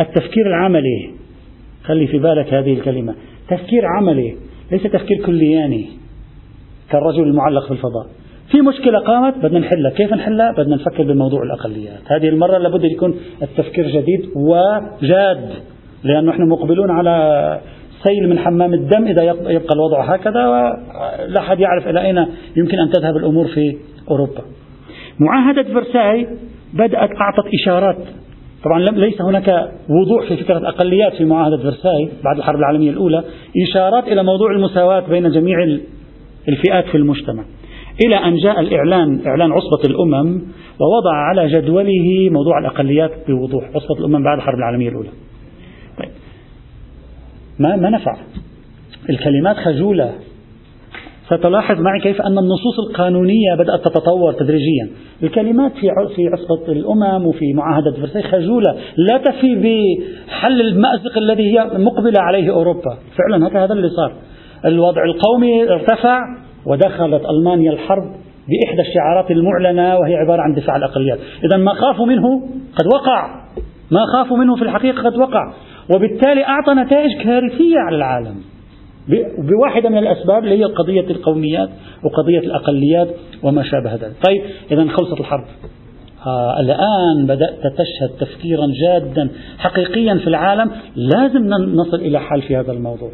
التفكير 0.00 0.46
العملي 0.46 1.10
خلي 1.84 2.06
في 2.06 2.18
بالك 2.18 2.54
هذه 2.54 2.72
الكلمة 2.72 3.14
تفكير 3.48 3.82
عملي 3.86 4.34
ليس 4.72 4.82
تفكير 4.82 5.26
كلياني 5.26 5.86
كالرجل 6.90 7.22
المعلق 7.22 7.64
في 7.66 7.70
الفضاء. 7.70 8.06
في 8.50 8.60
مشكلة 8.60 8.98
قامت 8.98 9.34
بدنا 9.38 9.58
نحلها. 9.58 9.90
كيف 9.90 10.12
نحلها؟ 10.12 10.52
بدنا 10.52 10.76
نفكر 10.76 11.02
بموضوع 11.02 11.42
الأقليات. 11.42 12.00
هذه 12.06 12.28
المرة 12.28 12.58
لابد 12.58 12.84
يكون 12.84 13.14
التفكير 13.42 13.88
جديد 13.88 14.30
وجاد 14.36 15.50
لأنه 16.04 16.30
نحن 16.30 16.48
مقبلون 16.48 16.90
على 16.90 17.60
سيل 18.02 18.28
من 18.28 18.38
حمام 18.38 18.74
الدم 18.74 19.06
إذا 19.06 19.22
يبقى 19.22 19.74
الوضع 19.74 20.14
هكذا 20.14 20.72
لا 21.28 21.40
أحد 21.40 21.60
يعرف 21.60 21.88
إلى 21.88 22.00
أين 22.00 22.26
يمكن 22.56 22.78
أن 22.78 22.90
تذهب 22.90 23.16
الأمور 23.16 23.48
في 23.48 23.76
أوروبا. 24.10 24.42
معاهدة 25.18 25.62
فرساي 25.62 26.26
بدأت 26.74 27.10
أعطت 27.20 27.44
إشارات. 27.62 27.98
طبعا 28.64 28.80
ليس 28.80 29.22
هناك 29.22 29.48
وضوح 29.88 30.28
في 30.28 30.36
فكرة 30.36 30.58
الأقليات 30.58 31.14
في 31.14 31.24
معاهدة 31.24 31.56
فرساي 31.56 32.08
بعد 32.24 32.36
الحرب 32.36 32.58
العالمية 32.58 32.90
الأولى. 32.90 33.22
إشارات 33.70 34.08
إلى 34.08 34.22
موضوع 34.22 34.52
المساواة 34.52 35.00
بين 35.00 35.30
جميع 35.30 35.56
الفئات 36.48 36.84
في 36.84 36.96
المجتمع. 36.96 37.44
إلى 38.06 38.16
أن 38.16 38.36
جاء 38.36 38.60
الإعلان 38.60 39.26
إعلان 39.26 39.52
عصبة 39.52 39.84
الأمم 39.84 40.42
ووضع 40.80 41.14
على 41.14 41.48
جدوله 41.48 42.30
موضوع 42.30 42.58
الأقليات 42.58 43.10
بوضوح 43.28 43.64
عصبة 43.74 43.98
الأمم 43.98 44.24
بعد 44.24 44.38
الحرب 44.38 44.58
العالمية 44.58 44.88
الأولى. 44.88 45.10
طيب. 45.98 46.10
ما, 47.58 47.76
ما 47.76 47.90
نفع؟ 47.90 48.16
الكلمات 49.10 49.56
خجولة. 49.56 50.12
ستلاحظ 51.26 51.80
معي 51.80 52.00
كيف 52.00 52.22
أن 52.22 52.38
النصوص 52.38 52.78
القانونية 52.88 53.54
بدأت 53.58 53.84
تتطور 53.84 54.32
تدريجيا. 54.32 54.88
الكلمات 55.22 55.72
في 55.72 55.80
في 56.16 56.28
عصبة 56.32 56.72
الأمم 56.72 57.26
وفي 57.26 57.52
معاهدة 57.54 57.92
فرساي 57.92 58.22
خجولة. 58.22 58.76
لا 58.96 59.18
تفي 59.18 59.54
بحل 59.54 60.60
المأزق 60.60 61.18
الذي 61.18 61.42
هي 61.42 61.64
مقبلة 61.64 62.20
عليه 62.20 62.52
أوروبا. 62.52 62.98
فعلا 63.18 63.64
هذا 63.64 63.72
اللي 63.72 63.88
صار. 63.88 64.12
الوضع 64.64 65.04
القومي 65.04 65.70
ارتفع. 65.70 66.20
ودخلت 66.66 67.22
ألمانيا 67.24 67.72
الحرب 67.72 68.04
بإحدى 68.48 68.80
الشعارات 68.88 69.30
المعلنة 69.30 69.96
وهي 69.96 70.14
عبارة 70.14 70.42
عن 70.42 70.54
دفاع 70.54 70.76
الأقليات. 70.76 71.18
إذا 71.44 71.56
ما 71.56 71.74
خافوا 71.74 72.06
منه 72.06 72.40
قد 72.78 72.86
وقع. 72.94 73.44
ما 73.90 74.06
خافوا 74.06 74.36
منه 74.36 74.56
في 74.56 74.62
الحقيقة 74.62 75.02
قد 75.02 75.16
وقع. 75.16 75.52
وبالتالي 75.94 76.44
أعطى 76.44 76.74
نتائج 76.74 77.22
كارثية 77.24 77.78
على 77.78 77.96
العالم. 77.96 78.34
بواحدة 79.38 79.88
من 79.88 79.98
الأسباب 79.98 80.44
اللي 80.44 80.58
هي 80.60 80.64
قضية 80.64 81.10
القوميات 81.10 81.68
وقضية 82.04 82.38
الأقليات 82.38 83.08
وما 83.42 83.62
شابه 83.62 83.94
ذلك. 83.94 84.16
طيب 84.26 84.42
إذا 84.70 84.88
خلصت 84.88 85.20
الحرب. 85.20 85.44
آه 86.26 86.60
الآن 86.60 87.26
بدأت 87.26 87.60
تشهد 87.60 88.10
تفكيرا 88.20 88.66
جادا 88.82 89.28
حقيقيا 89.58 90.14
في 90.14 90.26
العالم. 90.26 90.70
لازم 90.96 91.46
نصل 91.74 91.96
إلى 91.96 92.20
حل 92.20 92.42
في 92.42 92.56
هذا 92.56 92.72
الموضوع. 92.72 93.10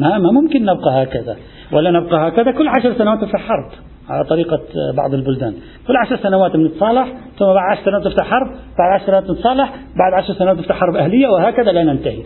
ما, 0.00 0.18
ما 0.18 0.30
ممكن 0.40 0.62
نبقى 0.62 1.02
هكذا. 1.02 1.36
ولا 1.72 1.90
نبقى 1.90 2.28
هكذا 2.28 2.50
كل 2.52 2.68
عشر 2.68 2.94
سنوات 2.98 3.24
في 3.24 3.38
حرب 3.38 3.70
على 4.08 4.24
طريقة 4.24 4.60
بعض 4.96 5.14
البلدان. 5.14 5.54
كل 5.86 5.96
عشر 5.96 6.16
سنوات 6.16 6.56
بنتصالح 6.56 7.12
ثم 7.38 7.46
بعد 7.46 7.72
عشر 7.72 7.84
سنوات 7.84 8.04
تفتح 8.04 8.26
حرب 8.26 8.46
بعد 8.78 9.00
عشر 9.00 9.06
سنوات 9.06 9.30
نتصالح 9.30 9.74
بعد 9.98 10.22
عشر 10.22 10.34
سنوات 10.34 10.58
تفتح 10.58 10.74
حرب 10.80 10.96
أهلية 10.96 11.28
وهكذا 11.28 11.72
لا 11.72 11.82
ننتهي. 11.82 12.22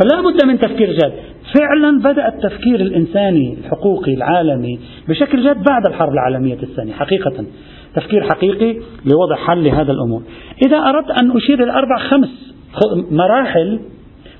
فلا 0.00 0.20
بد 0.20 0.44
من 0.46 0.58
تفكير 0.58 0.92
جاد. 0.92 1.12
فعلا 1.58 1.98
بدأ 1.98 2.28
التفكير 2.28 2.80
الإنساني 2.80 3.58
الحقوقي 3.58 4.14
العالمي 4.14 4.78
بشكل 5.08 5.44
جاد 5.44 5.56
بعد 5.56 5.86
الحرب 5.86 6.12
العالمية 6.12 6.58
الثانية 6.62 6.92
حقيقة. 6.92 7.44
تفكير 7.94 8.22
حقيقي 8.22 8.72
لوضع 9.04 9.36
حل 9.46 9.64
لهذا 9.64 9.92
الأمور. 9.92 10.22
إذا 10.66 10.76
أردت 10.76 11.10
أن 11.22 11.36
أشير 11.36 11.62
إلى 11.62 11.72
أربع 11.72 11.98
خمس 11.98 12.54
مراحل 13.10 13.80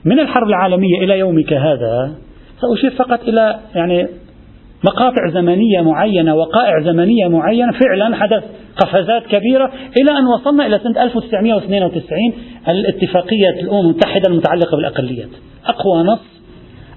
من 0.04 0.20
الحرب 0.20 0.48
العالمية 0.48 1.04
إلى 1.04 1.18
يومك 1.18 1.52
هذا 1.52 2.14
سأشير 2.60 2.90
فقط 2.90 3.28
إلى 3.28 3.60
يعني 3.74 4.08
مقاطع 4.84 5.28
زمنية 5.30 5.80
معينة 5.80 6.34
وقائع 6.34 6.82
زمنية 6.84 7.28
معينة. 7.28 7.72
فعلا 7.72 8.16
حدث 8.16 8.44
قفزات 8.76 9.26
كبيرة 9.26 9.72
إلى 10.00 10.18
أن 10.18 10.26
وصلنا 10.26 10.66
إلى 10.66 10.78
سنة 10.78 11.02
1992 11.02 12.32
الاتفاقية 12.68 13.60
الأمم 13.60 13.80
المتحدة 13.80 14.28
المتعلقة 14.28 14.76
بالأقليات. 14.76 15.28
أقوى 15.66 16.02
نص 16.02 16.40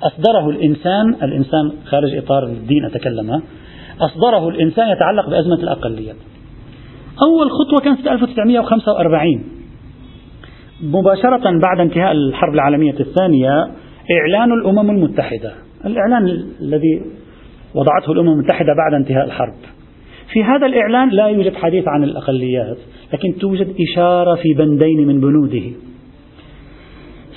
أصدره 0.04 0.50
الإنسان 0.50 1.16
الإنسان 1.24 1.72
خارج 1.86 2.18
إطار 2.18 2.44
الدين 2.44 2.86
أتكلم 2.86 3.42
أصدره 4.02 4.50
الإنسان 4.50 4.90
يتعلق 4.90 5.30
بأزمة 5.30 5.64
الأقليات. 5.64 6.16
أول 7.22 7.52
خطوة 7.52 7.80
كانت 7.80 8.02
سنة 8.02 8.14
1945 8.14 9.44
مباشرة 10.82 11.60
بعد 11.60 11.80
انتهاء 11.80 12.12
الحرب 12.12 12.54
العالمية 12.54 13.00
الثانية 13.00 13.68
إعلان 14.12 14.52
الأمم 14.54 14.90
المتحدة 14.90 15.54
الإعلان 15.86 16.28
الذي 16.62 17.02
وضعته 17.76 18.12
الأمم 18.12 18.30
المتحدة 18.30 18.74
بعد 18.74 18.94
انتهاء 18.94 19.26
الحرب. 19.26 19.54
في 20.34 20.44
هذا 20.44 20.66
الإعلان 20.66 21.10
لا 21.10 21.28
يوجد 21.28 21.56
حديث 21.56 21.88
عن 21.88 22.04
الأقليات 22.04 22.78
لكن 23.14 23.38
توجد 23.40 23.76
إشارة 23.92 24.36
في 24.36 24.54
بندين 24.54 25.08
من 25.08 25.20
بنوده. 25.22 25.64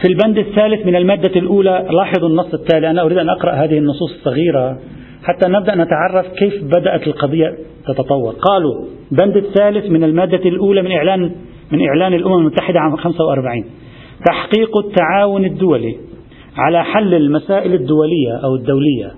في 0.02 0.08
البند 0.08 0.38
الثالث 0.38 0.86
من 0.86 0.96
المادة 0.96 1.40
الأولى 1.40 1.86
لاحظوا 1.90 2.28
النص 2.28 2.54
التالي 2.54 2.90
أنا 2.90 3.02
أريد 3.02 3.18
أن 3.18 3.28
أقرأ 3.28 3.52
هذه 3.52 3.78
النصوص 3.78 4.12
الصغيرة 4.12 4.78
حتى 5.24 5.48
نبدأ 5.48 5.74
نتعرف 5.74 6.26
كيف 6.38 6.64
بدأت 6.64 7.06
القضية 7.06 7.56
تتطور. 7.86 8.32
قالوا 8.32 8.84
بند 9.10 9.36
الثالث 9.36 9.90
من 9.90 10.04
المادة 10.04 10.48
الأولى 10.48 10.82
من 10.82 10.92
إعلان 10.92 11.30
من 11.72 11.86
إعلان 11.88 12.14
الأمم 12.14 12.38
المتحدة 12.38 12.80
عام 12.80 12.96
45 12.96 13.64
تحقيق 14.26 14.76
التعاون 14.76 15.44
الدولي. 15.44 15.96
على 16.56 16.84
حل 16.84 17.14
المسائل 17.14 17.74
الدولية 17.74 18.36
أو 18.44 18.54
الدولية 18.54 19.10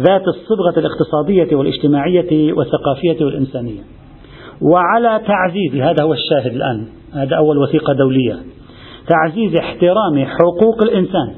ذات 0.00 0.22
الصبغة 0.28 0.80
الاقتصادية 0.80 1.56
والاجتماعية 1.56 2.52
والثقافية 2.52 3.24
والإنسانية. 3.24 3.80
وعلى 4.62 5.20
تعزيز 5.26 5.82
هذا 5.82 6.04
هو 6.04 6.12
الشاهد 6.12 6.54
الآن 6.54 6.86
هذا 7.14 7.36
أول 7.36 7.58
وثيقة 7.58 7.92
دولية 7.92 8.36
تعزيز 9.08 9.56
احترام 9.56 10.24
حقوق 10.24 10.82
الإنسان 10.82 11.34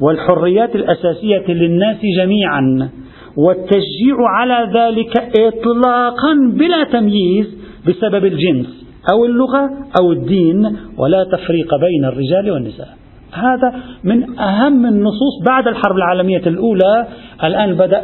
والحريات 0.00 0.76
الأساسية 0.76 1.52
للناس 1.52 1.96
جميعا 2.18 2.90
والتشجيع 3.36 4.16
على 4.38 4.70
ذلك 4.78 5.16
إطلاقا 5.36 6.34
بلا 6.52 6.84
تمييز 6.84 7.46
بسبب 7.88 8.24
الجنس 8.24 8.86
أو 9.12 9.24
اللغة 9.24 9.70
أو 10.00 10.12
الدين 10.12 10.76
ولا 10.98 11.24
تفريق 11.24 11.74
بين 11.80 12.04
الرجال 12.04 12.50
والنساء. 12.50 13.01
هذا 13.32 13.74
من 14.04 14.38
أهم 14.38 14.86
النصوص 14.86 15.42
بعد 15.46 15.68
الحرب 15.68 15.96
العالمية 15.96 16.42
الأولى. 16.46 17.06
الآن 17.44 17.74
بدأ 17.74 18.02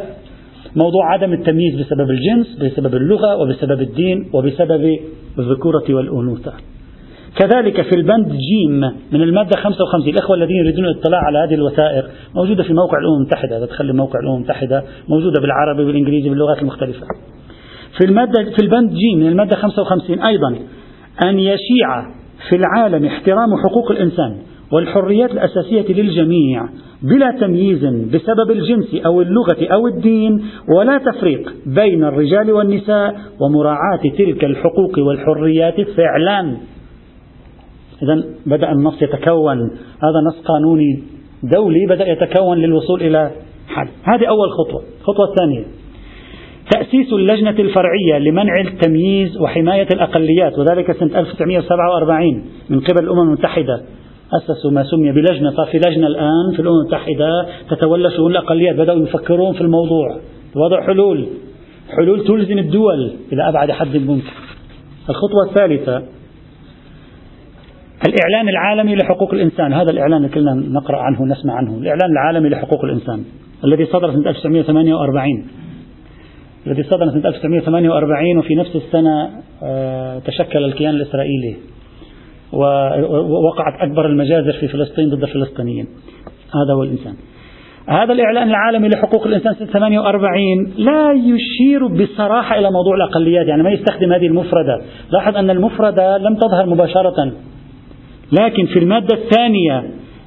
موضوع 0.75 1.13
عدم 1.13 1.33
التمييز 1.33 1.75
بسبب 1.79 2.09
الجنس 2.09 2.55
بسبب 2.61 2.95
اللغة 2.95 3.35
وبسبب 3.35 3.81
الدين 3.81 4.29
وبسبب 4.33 4.97
الذكورة 5.39 5.83
والأنوثة. 5.89 6.53
كذلك 7.35 7.81
في 7.81 7.95
البند 7.95 8.27
جيم 8.27 8.79
من 9.11 9.21
المادة 9.21 9.57
55 9.61 10.13
الأخوة 10.13 10.35
الذين 10.35 10.55
يريدون 10.55 10.85
الاطلاع 10.85 11.21
على 11.21 11.37
هذه 11.39 11.53
الوثائق 11.53 12.05
موجودة 12.35 12.63
في 12.63 12.73
موقع 12.73 12.97
الأمم 12.99 13.17
المتحدة. 13.17 13.57
إذا 13.57 13.65
تخلي 13.65 13.93
موقع 13.93 14.19
الأمم 14.19 14.35
المتحدة 14.35 14.83
موجودة 15.09 15.41
بالعربي 15.41 15.83
والإنجليزي 15.83 16.29
باللغات 16.29 16.61
المختلفة. 16.61 17.07
في 17.97 18.05
المادة 18.05 18.43
في 18.43 18.63
البند 18.63 18.89
جيم 18.89 19.19
من 19.19 19.27
المادة 19.27 19.55
55 19.55 20.19
أيضا 20.21 20.55
أن 21.23 21.39
يشيع 21.39 22.01
في 22.49 22.55
العالم 22.55 23.05
احترام 23.05 23.55
حقوق 23.63 23.91
الإنسان. 23.91 24.35
والحريات 24.71 25.31
الأساسية 25.31 25.93
للجميع 25.93 26.69
بلا 27.01 27.31
تمييز 27.31 27.85
بسبب 27.85 28.51
الجنس 28.51 28.95
أو 29.05 29.21
اللغة 29.21 29.67
أو 29.73 29.87
الدين 29.87 30.45
ولا 30.77 30.97
تفريق 30.97 31.53
بين 31.65 32.03
الرجال 32.03 32.51
والنساء 32.51 33.15
ومراعاة 33.39 34.01
تلك 34.17 34.43
الحقوق 34.43 34.99
والحريات 34.99 35.81
فعلا. 35.81 36.57
إذا 38.03 38.23
بدأ 38.45 38.71
النص 38.71 39.01
يتكون. 39.01 39.57
هذا 40.03 40.19
نص 40.27 40.41
قانوني 40.45 41.03
دولي 41.43 41.85
بدأ 41.85 42.07
يتكون 42.11 42.57
للوصول 42.57 43.01
إلى 43.01 43.31
حل. 43.67 43.87
هذه 44.03 44.25
أول 44.25 44.51
خطوة. 44.51 44.83
الخطوة 44.99 45.25
الثانية. 45.29 45.63
تأسيس 46.71 47.13
اللجنة 47.13 47.49
الفرعية 47.49 48.19
لمنع 48.19 48.53
التمييز 48.61 49.37
وحماية 49.37 49.87
الأقليات 49.93 50.59
وذلك 50.59 50.91
سنة 50.91 51.19
1947 51.19 52.45
من 52.69 52.79
قبل 52.79 53.03
الأمم 53.03 53.21
المتحدة. 53.21 53.81
أسسوا 54.33 54.71
ما 54.71 54.83
سمي 54.83 55.11
بلجنة. 55.11 55.51
صار 55.51 55.65
في 55.65 55.77
لجنة 55.77 56.07
الآن 56.07 56.51
في 56.55 56.61
الأمم 56.61 56.79
المتحدة 56.81 57.45
تتولى 57.69 58.11
شؤون 58.11 58.31
الأقليات 58.31 58.75
بدأوا 58.75 59.03
يفكرون 59.03 59.53
في 59.53 59.61
الموضوع. 59.61 60.17
وضع 60.55 60.85
حلول. 60.85 61.27
حلول 61.97 62.23
تلزم 62.27 62.57
الدول 62.57 63.11
إلى 63.33 63.49
أبعد 63.49 63.71
حد 63.71 63.97
ممكن. 63.97 64.31
الخطوة 65.09 65.49
الثالثة 65.49 66.03
الإعلان 68.07 68.49
العالمي 68.49 68.95
لحقوق 68.95 69.33
الإنسان. 69.33 69.73
هذا 69.73 69.91
الإعلان 69.91 70.17
اللي 70.17 70.29
كلنا 70.29 70.53
نقرأ 70.53 70.97
عنه 70.97 71.21
ونسمع 71.21 71.53
عنه. 71.53 71.77
الإعلان 71.77 72.11
العالمي 72.11 72.49
لحقوق 72.49 72.85
الإنسان 72.85 73.23
الذي 73.63 73.85
صدر 73.85 74.11
سنة 74.11 74.29
1948 74.29 75.47
الذي 76.67 76.83
صدر 76.83 77.09
سنة 77.09 77.27
1948 77.27 78.37
وفي 78.37 78.55
نفس 78.55 78.75
السنة 78.75 79.29
آه، 79.63 80.19
تشكل 80.19 80.65
الكيان 80.65 80.95
الإسرائيلي. 80.95 81.55
ووقعت 82.53 83.73
أكبر 83.81 84.05
المجازر 84.05 84.53
في 84.53 84.67
فلسطين 84.67 85.09
ضد 85.09 85.23
الفلسطينيين. 85.23 85.87
هذا 86.55 86.73
هو 86.73 86.83
الإنسان. 86.83 87.13
هذا 87.87 88.13
الإعلان 88.13 88.49
العالمي 88.49 88.89
لحقوق 88.89 89.27
الإنسان 89.27 89.53
سنة 89.53 89.67
48 89.67 90.73
لا 90.77 91.11
يشير 91.11 91.87
بصراحة 91.87 92.59
إلى 92.59 92.71
موضوع 92.71 92.95
الأقليات 92.95 93.47
يعني 93.47 93.63
ما 93.63 93.71
يستخدم 93.71 94.13
هذه 94.13 94.27
المفردة. 94.27 94.81
لاحظ 95.11 95.37
أن 95.37 95.49
المفردة 95.49 96.17
لم 96.17 96.35
تظهر 96.35 96.65
مباشرة. 96.65 97.31
لكن 98.31 98.65
في 98.65 98.79
المادة 98.79 99.15
الثانية 99.15 99.83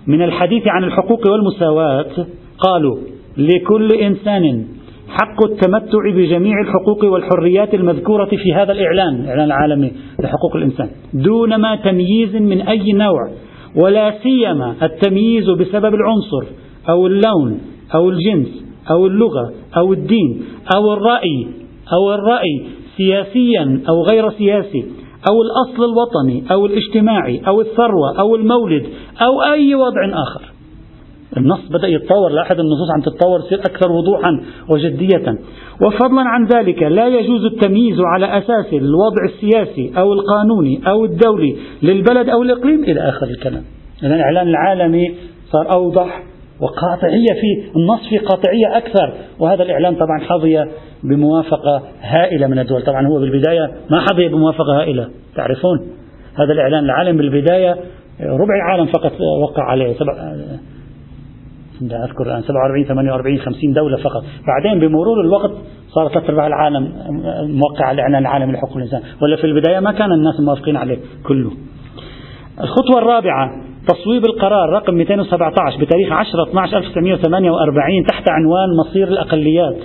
من 0.06 0.22
الحديث 0.22 0.62
عن 0.68 0.84
الحقوق 0.84 1.26
والمساواة 1.26 2.26
قالوا 2.58 2.96
لكل 3.36 3.92
إنسان 3.92 4.66
حق 5.08 5.44
التمتع 5.44 6.10
بجميع 6.14 6.60
الحقوق 6.60 7.04
والحريات 7.04 7.74
المذكورة 7.74 8.28
في 8.30 8.54
هذا 8.54 8.72
الإعلان 8.72 9.14
الإعلان 9.14 9.44
العالمي 9.44 9.92
لحقوق 10.20 10.56
الإنسان 10.56 10.88
دون 11.14 11.56
ما 11.56 11.76
تمييز 11.76 12.36
من 12.36 12.60
أي 12.60 12.92
نوع 12.92 13.30
ولا 13.76 14.14
سيما 14.22 14.74
التمييز 14.82 15.50
بسبب 15.50 15.94
العنصر 15.94 16.44
أو 16.88 17.06
اللون 17.06 17.60
أو 17.94 18.10
الجنس 18.10 18.64
أو 18.90 19.06
اللغة 19.06 19.52
أو 19.76 19.92
الدين 19.92 20.42
أو 20.76 20.92
الرأي 20.92 21.46
أو 21.92 22.14
الرأي 22.14 22.62
سياسيا 22.96 23.80
أو 23.88 24.02
غير 24.02 24.30
سياسي 24.30 24.84
أو 25.30 25.42
الأصل 25.42 25.84
الوطني 25.84 26.44
أو 26.52 26.66
الاجتماعي 26.66 27.42
أو 27.48 27.60
الثروة 27.60 28.18
أو 28.18 28.36
المولد 28.36 28.86
أو 29.22 29.42
أي 29.52 29.74
وضع 29.74 30.04
آخر. 30.12 30.51
النص 31.36 31.68
بدأ 31.70 31.88
يتطور 31.88 32.30
لاحظ 32.30 32.60
النصوص 32.60 32.90
عم 32.94 33.00
تتطور 33.00 33.40
تصير 33.40 33.58
أكثر 33.58 33.92
وضوحا 33.92 34.40
وجدية. 34.68 35.38
وفضلا 35.82 36.22
عن 36.22 36.46
ذلك 36.46 36.82
لا 36.82 37.08
يجوز 37.08 37.44
التمييز 37.44 37.96
على 38.00 38.38
أساس 38.38 38.72
الوضع 38.72 39.24
السياسي 39.24 39.92
أو 39.98 40.12
القانوني 40.12 40.80
أو 40.86 41.04
الدولي 41.04 41.56
للبلد 41.82 42.28
أو 42.28 42.42
الإقليم 42.42 42.84
إلى 42.84 43.00
آخر 43.00 43.26
الكلام. 43.26 43.62
الإعلان 44.02 44.48
العالمي 44.48 45.14
صار 45.52 45.72
أوضح 45.72 46.22
وقاطعية 46.60 47.40
فيه 47.40 47.70
النص 47.76 48.08
فيه 48.08 48.18
قاطعية 48.18 48.76
أكثر. 48.76 49.12
وهذا 49.38 49.62
الإعلان 49.62 49.94
طبعا 49.94 50.20
حظي 50.20 50.64
بموافقة 51.04 51.82
هائلة 52.00 52.46
من 52.46 52.58
الدول. 52.58 52.82
طبعا 52.82 53.06
هو 53.06 53.18
بالبداية 53.18 53.70
ما 53.90 54.00
حظي 54.00 54.28
بموافقة 54.28 54.80
هائلة 54.80 55.08
تعرفون؟ 55.36 55.80
هذا 56.34 56.52
الإعلان 56.52 56.84
العالمي 56.84 57.18
بالبداية 57.18 57.76
ربع 58.20 58.54
العالم 58.56 58.86
فقط 58.86 59.12
وقع 59.42 59.62
عليه 59.62 59.94
أذكر 61.82 62.26
الآن 62.26 62.42
47 62.42 62.84
48 62.84 63.38
50 63.38 63.72
دولة 63.72 63.96
فقط. 63.96 64.24
بعدين 64.46 64.80
بمرور 64.80 65.20
الوقت 65.20 65.52
صار 65.88 66.08
ثلاث 66.08 66.30
أرباع 66.30 66.46
العالم 66.46 66.92
موقع 67.48 67.86
على 67.86 67.94
الإعلان 67.94 68.22
العالمي 68.22 68.52
لحقوق 68.52 68.76
الإنسان. 68.76 69.00
ولا 69.22 69.36
في 69.36 69.44
البداية 69.44 69.80
ما 69.80 69.92
كان 69.92 70.12
الناس 70.12 70.40
موافقين 70.40 70.76
عليه 70.76 70.98
كله. 71.26 71.50
الخطوة 72.60 72.98
الرابعة 72.98 73.50
تصويب 73.88 74.24
القرار 74.24 74.70
رقم 74.70 74.94
217 74.94 75.80
بتاريخ 75.80 76.12
10 76.12 76.42
12 76.42 76.78
1948 76.78 78.06
تحت 78.06 78.30
عنوان 78.30 78.68
مصير 78.76 79.08
الأقليات. 79.08 79.78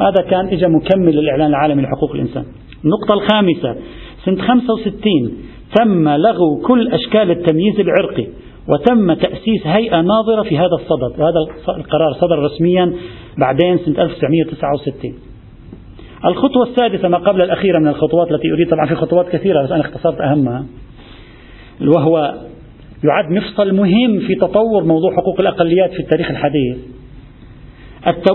هذا 0.00 0.30
كان 0.30 0.48
إجا 0.48 0.68
مكمل 0.68 1.16
للإعلان 1.16 1.48
العالمي 1.48 1.82
لحقوق 1.82 2.12
الإنسان. 2.12 2.44
النقطة 2.84 3.14
الخامسة 3.14 3.76
سنة 4.24 4.42
65 4.42 5.32
تم 5.74 6.08
لغو 6.08 6.60
كل 6.66 6.88
أشكال 6.88 7.30
التمييز 7.30 7.80
العرقي. 7.80 8.26
وتم 8.68 9.14
تأسيس 9.14 9.66
هيئة 9.66 10.00
ناظرة 10.00 10.42
في 10.42 10.58
هذا 10.58 10.74
الصدد 10.80 11.20
هذا 11.20 11.74
القرار 11.76 12.12
صدر 12.12 12.38
رسميا 12.38 12.92
بعدين 13.38 13.78
سنة 13.78 14.02
1969 14.02 15.14
الخطوة 16.24 16.62
السادسة 16.62 17.08
ما 17.08 17.18
قبل 17.18 17.42
الأخيرة 17.42 17.78
من 17.78 17.88
الخطوات 17.88 18.32
التي 18.32 18.52
أريد 18.52 18.70
طبعا 18.70 18.86
في 18.86 18.94
خطوات 18.94 19.28
كثيرة 19.28 19.62
بس 19.62 19.70
أنا 19.70 19.80
اختصرت 19.80 20.20
أهمها 20.20 20.66
وهو 21.80 22.34
يعد 23.04 23.30
مفصل 23.30 23.74
مهم 23.74 24.18
في 24.18 24.34
تطور 24.34 24.84
موضوع 24.84 25.16
حقوق 25.16 25.40
الأقليات 25.40 25.92
في 25.92 26.00
التاريخ 26.00 26.30
الحديث. 26.30 26.76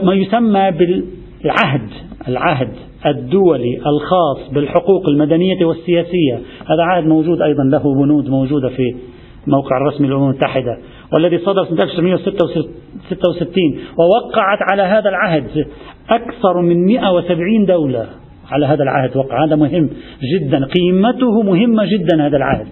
ما 0.03 0.13
يسمى 0.13 0.71
بالعهد 0.71 1.89
العهد 2.27 2.71
الدولي 3.05 3.77
الخاص 3.77 4.53
بالحقوق 4.53 5.09
المدنية 5.09 5.65
والسياسية. 5.65 6.35
هذا 6.65 6.83
عهد 6.83 7.03
موجود 7.03 7.41
أيضا 7.41 7.63
له 7.63 7.95
بنود 7.95 8.29
موجودة 8.29 8.69
في 8.69 8.95
الموقع 9.47 9.77
الرسمي 9.77 10.07
للأمم 10.07 10.23
المتحدة 10.23 10.77
والذي 11.13 11.37
صدر 11.37 11.65
سنة 11.65 11.83
1966 11.83 13.79
ووقعت 13.97 14.59
على 14.71 14.81
هذا 14.81 15.09
العهد 15.09 15.67
أكثر 16.09 16.61
من 16.61 16.85
170 16.85 17.65
دولة 17.65 18.05
على 18.51 18.65
هذا 18.65 18.83
العهد. 18.83 19.17
وقع 19.17 19.45
هذا 19.45 19.55
مهم 19.55 19.89
جدا 20.33 20.65
قيمته 20.65 21.41
مهمة 21.41 21.85
جدا 21.85 22.27
هذا 22.27 22.37
العهد. 22.37 22.67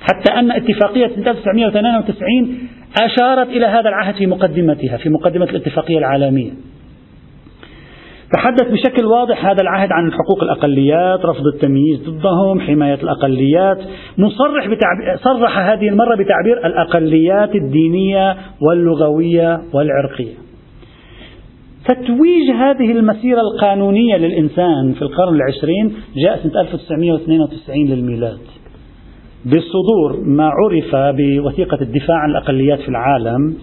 حتى 0.00 0.32
أن 0.38 0.50
اتفاقية 0.50 1.06
1998 1.06 2.58
أشارت 3.02 3.48
إلى 3.48 3.66
هذا 3.66 3.88
العهد 3.88 4.14
في 4.14 4.26
مقدمتها 4.26 4.96
في 4.96 5.08
مقدمة 5.08 5.44
الاتفاقية 5.44 5.98
العالمية. 5.98 6.50
تحدث 8.32 8.72
بشكل 8.72 9.06
واضح 9.06 9.46
هذا 9.46 9.62
العهد 9.62 9.92
عن 9.92 10.12
حقوق 10.12 10.42
الأقليات 10.42 11.24
رفض 11.24 11.46
التمييز 11.54 12.00
ضدهم 12.08 12.60
حماية 12.60 12.98
الأقليات. 13.02 13.78
مصرح 14.18 14.66
بتعبير 14.66 15.16
صرح 15.24 15.58
هذه 15.58 15.88
المرة 15.88 16.14
بتعبير 16.16 16.66
الأقليات 16.66 17.54
الدينية 17.54 18.36
واللغوية 18.60 19.60
والعرقية. 19.72 20.34
تتويج 21.88 22.50
هذه 22.50 22.92
المسيرة 22.92 23.40
القانونية 23.40 24.16
للإنسان 24.16 24.92
في 24.92 25.02
القرن 25.02 25.34
العشرين 25.34 25.92
جاء 26.16 26.38
سنة 26.42 26.60
1992 26.60 27.86
للميلاد. 27.86 28.38
بصدور 29.46 30.20
ما 30.24 30.44
عرف 30.44 31.16
بوثيقة 31.16 31.78
الدفاع 31.82 32.16
عن 32.16 32.30
الأقليات 32.30 32.78
في 32.78 32.88
العالم 32.88 33.56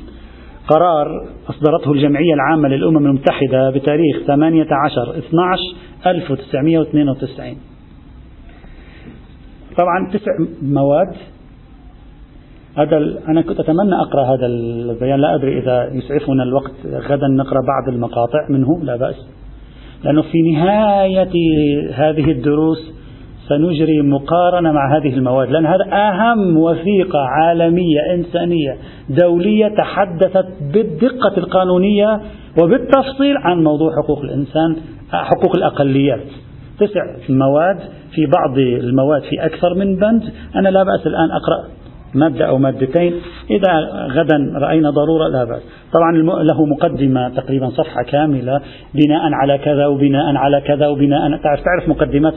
قرار 0.67 1.27
أصدرته 1.49 1.91
الجمعية 1.91 2.33
العامة 2.33 2.69
للأمم 2.69 3.05
المتحدة 3.05 3.69
بتاريخ 3.69 4.17
18 4.27 5.17
12 5.17 5.61
1992 6.07 7.57
طبعا 9.77 10.09
تسع 10.13 10.31
مواد. 10.61 11.15
هذا 12.77 12.97
أنا 13.27 13.41
كنت 13.41 13.59
أتمنى 13.59 13.95
أقرأ 13.95 14.23
هذا 14.23 14.45
البيان 14.45 15.19
لا 15.19 15.35
أدري 15.35 15.59
إذا 15.59 15.93
يسعفنا 15.93 16.43
الوقت 16.43 16.71
غدا 16.85 17.27
نقرأ 17.27 17.61
بعض 17.61 17.93
المقاطع 17.93 18.47
منه 18.49 18.79
لا 18.83 18.95
بأس. 18.95 19.27
لأنه 20.03 20.21
في 20.21 20.41
نهاية 20.51 21.31
هذه 21.93 22.31
الدروس 22.31 22.93
سنجري 23.49 24.01
مقارنة 24.01 24.71
مع 24.71 24.97
هذه 24.97 25.13
المواد 25.13 25.49
لأن 25.49 25.65
هذا 25.65 25.85
أهم 25.91 26.57
وثيقة 26.57 27.19
عالمية 27.19 28.13
إنسانية 28.13 28.77
دولية 29.09 29.67
تحدثت 29.67 30.47
بالدقة 30.73 31.37
القانونية 31.37 32.19
وبالتفصيل 32.61 33.37
عن 33.37 33.63
موضوع 33.63 33.91
حقوق 34.03 34.19
الإنسان 34.21 34.75
حقوق 35.11 35.55
الأقليات. 35.55 36.23
تسع 36.79 37.01
مواد 37.29 37.77
في 38.11 38.25
بعض 38.25 38.57
المواد 38.57 39.21
في 39.21 39.45
أكثر 39.45 39.73
من 39.73 39.95
بند 39.95 40.23
أنا 40.55 40.69
لا 40.69 40.83
بأس 40.83 41.07
الآن 41.07 41.29
أقرأ 41.31 41.86
مادة 42.13 42.45
أو 42.45 42.57
مادتين. 42.57 43.13
إذا 43.51 43.73
غدا 44.07 44.37
رأينا 44.61 44.89
ضرورة 44.89 45.27
لا 45.27 45.43
بأس. 45.43 45.61
طبعا 45.93 46.11
له 46.43 46.65
مقدمة 46.65 47.29
تقريبا 47.29 47.69
صفحة 47.69 48.03
كاملة. 48.03 48.61
بناء 48.93 49.33
على 49.33 49.57
كذا 49.57 49.85
وبناء 49.85 50.35
على 50.35 50.61
كذا 50.61 50.87
وبناء 50.87 51.37
تعرف 51.37 51.59
تعرف 51.63 51.89
مقدمات 51.89 52.33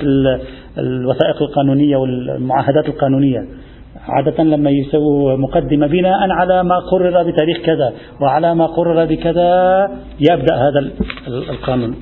الوثائق 0.79 1.43
القانونية 1.43 1.97
والمعاهدات 1.97 2.89
القانونية. 2.89 3.45
عادة 4.09 4.43
لما 4.45 4.71
يسووا 4.71 5.37
مقدمة 5.37 5.87
بناء 5.87 6.31
على 6.31 6.65
ما 6.65 6.79
قرر 6.79 7.31
بتاريخ 7.31 7.59
كذا 7.65 7.93
وعلى 8.21 8.55
ما 8.55 8.67
قرر 8.67 9.05
بكذا 9.05 9.89
يبدأ 10.21 10.55
هذا 10.55 10.91
القانون. 11.51 11.95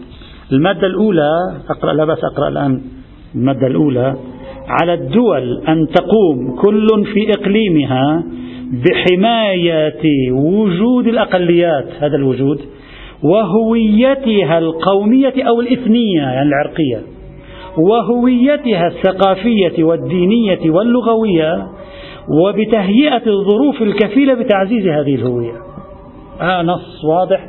المادة 0.53 0.87
الأولى 0.87 1.31
أقرأ 1.71 1.93
لا 1.93 2.05
بأس 2.05 2.25
أقرأ 2.25 2.49
الآن. 2.49 2.83
المادة 3.35 3.67
الأولى 3.67 4.17
على 4.69 4.95
الدول 4.95 5.63
أن 5.69 5.87
تقوم 5.89 6.57
كل 6.57 6.87
في 7.15 7.33
إقليمها 7.33 8.25
بحماية 8.73 10.33
وجود 10.33 11.07
الأقليات 11.07 11.87
هذا 12.01 12.17
الوجود 12.17 12.61
وهويتها 13.23 14.59
القومية 14.59 15.35
أو 15.39 15.61
الإثنية 15.61 16.21
يعني 16.21 16.43
العرقية 16.49 17.03
وهويتها 17.79 18.87
الثقافية 18.87 19.85
والدينية 19.85 20.71
واللغوية 20.71 21.67
وبتهيئة 22.29 23.23
الظروف 23.27 23.83
الكفيلة 23.83 24.35
بتعزيز 24.35 24.87
هذه 24.87 25.15
الهوية. 25.15 25.53
آه 26.41 26.63
نص 26.63 27.05
واضح 27.05 27.47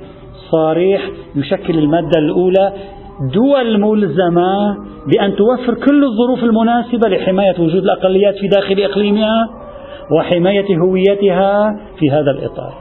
صريح 0.51 1.01
يشكل 1.35 1.79
المادة 1.79 2.19
الأولى 2.19 2.73
دول 3.19 3.79
ملزمة 3.79 4.77
بأن 5.07 5.35
توفر 5.35 5.73
كل 5.73 6.03
الظروف 6.03 6.43
المناسبة 6.43 7.09
لحماية 7.09 7.59
وجود 7.59 7.83
الأقليات 7.83 8.35
في 8.35 8.47
داخل 8.47 8.79
إقليمها 8.79 9.49
وحماية 10.17 10.77
هويتها 10.77 11.79
في 11.99 12.11
هذا 12.11 12.31
الإطار. 12.31 12.73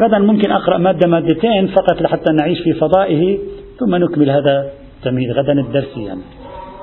غدا 0.00 0.18
ممكن 0.18 0.50
أقرأ 0.50 0.78
مادة 0.78 1.08
مادتين 1.08 1.66
فقط 1.66 2.02
لحتى 2.02 2.32
نعيش 2.32 2.58
في 2.64 2.72
فضائه 2.72 3.38
ثم 3.78 3.94
نكمل 3.94 4.30
هذا 4.30 4.70
التمهيد 4.98 5.30
غدا 5.30 5.52
الدرس 5.52 5.96
يعني. 5.96 6.22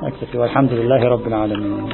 أكتفي 0.03 0.38
والحمد 0.38 0.74
لله 0.74 1.08
رب 1.08 1.28
العالمين. 1.28 1.89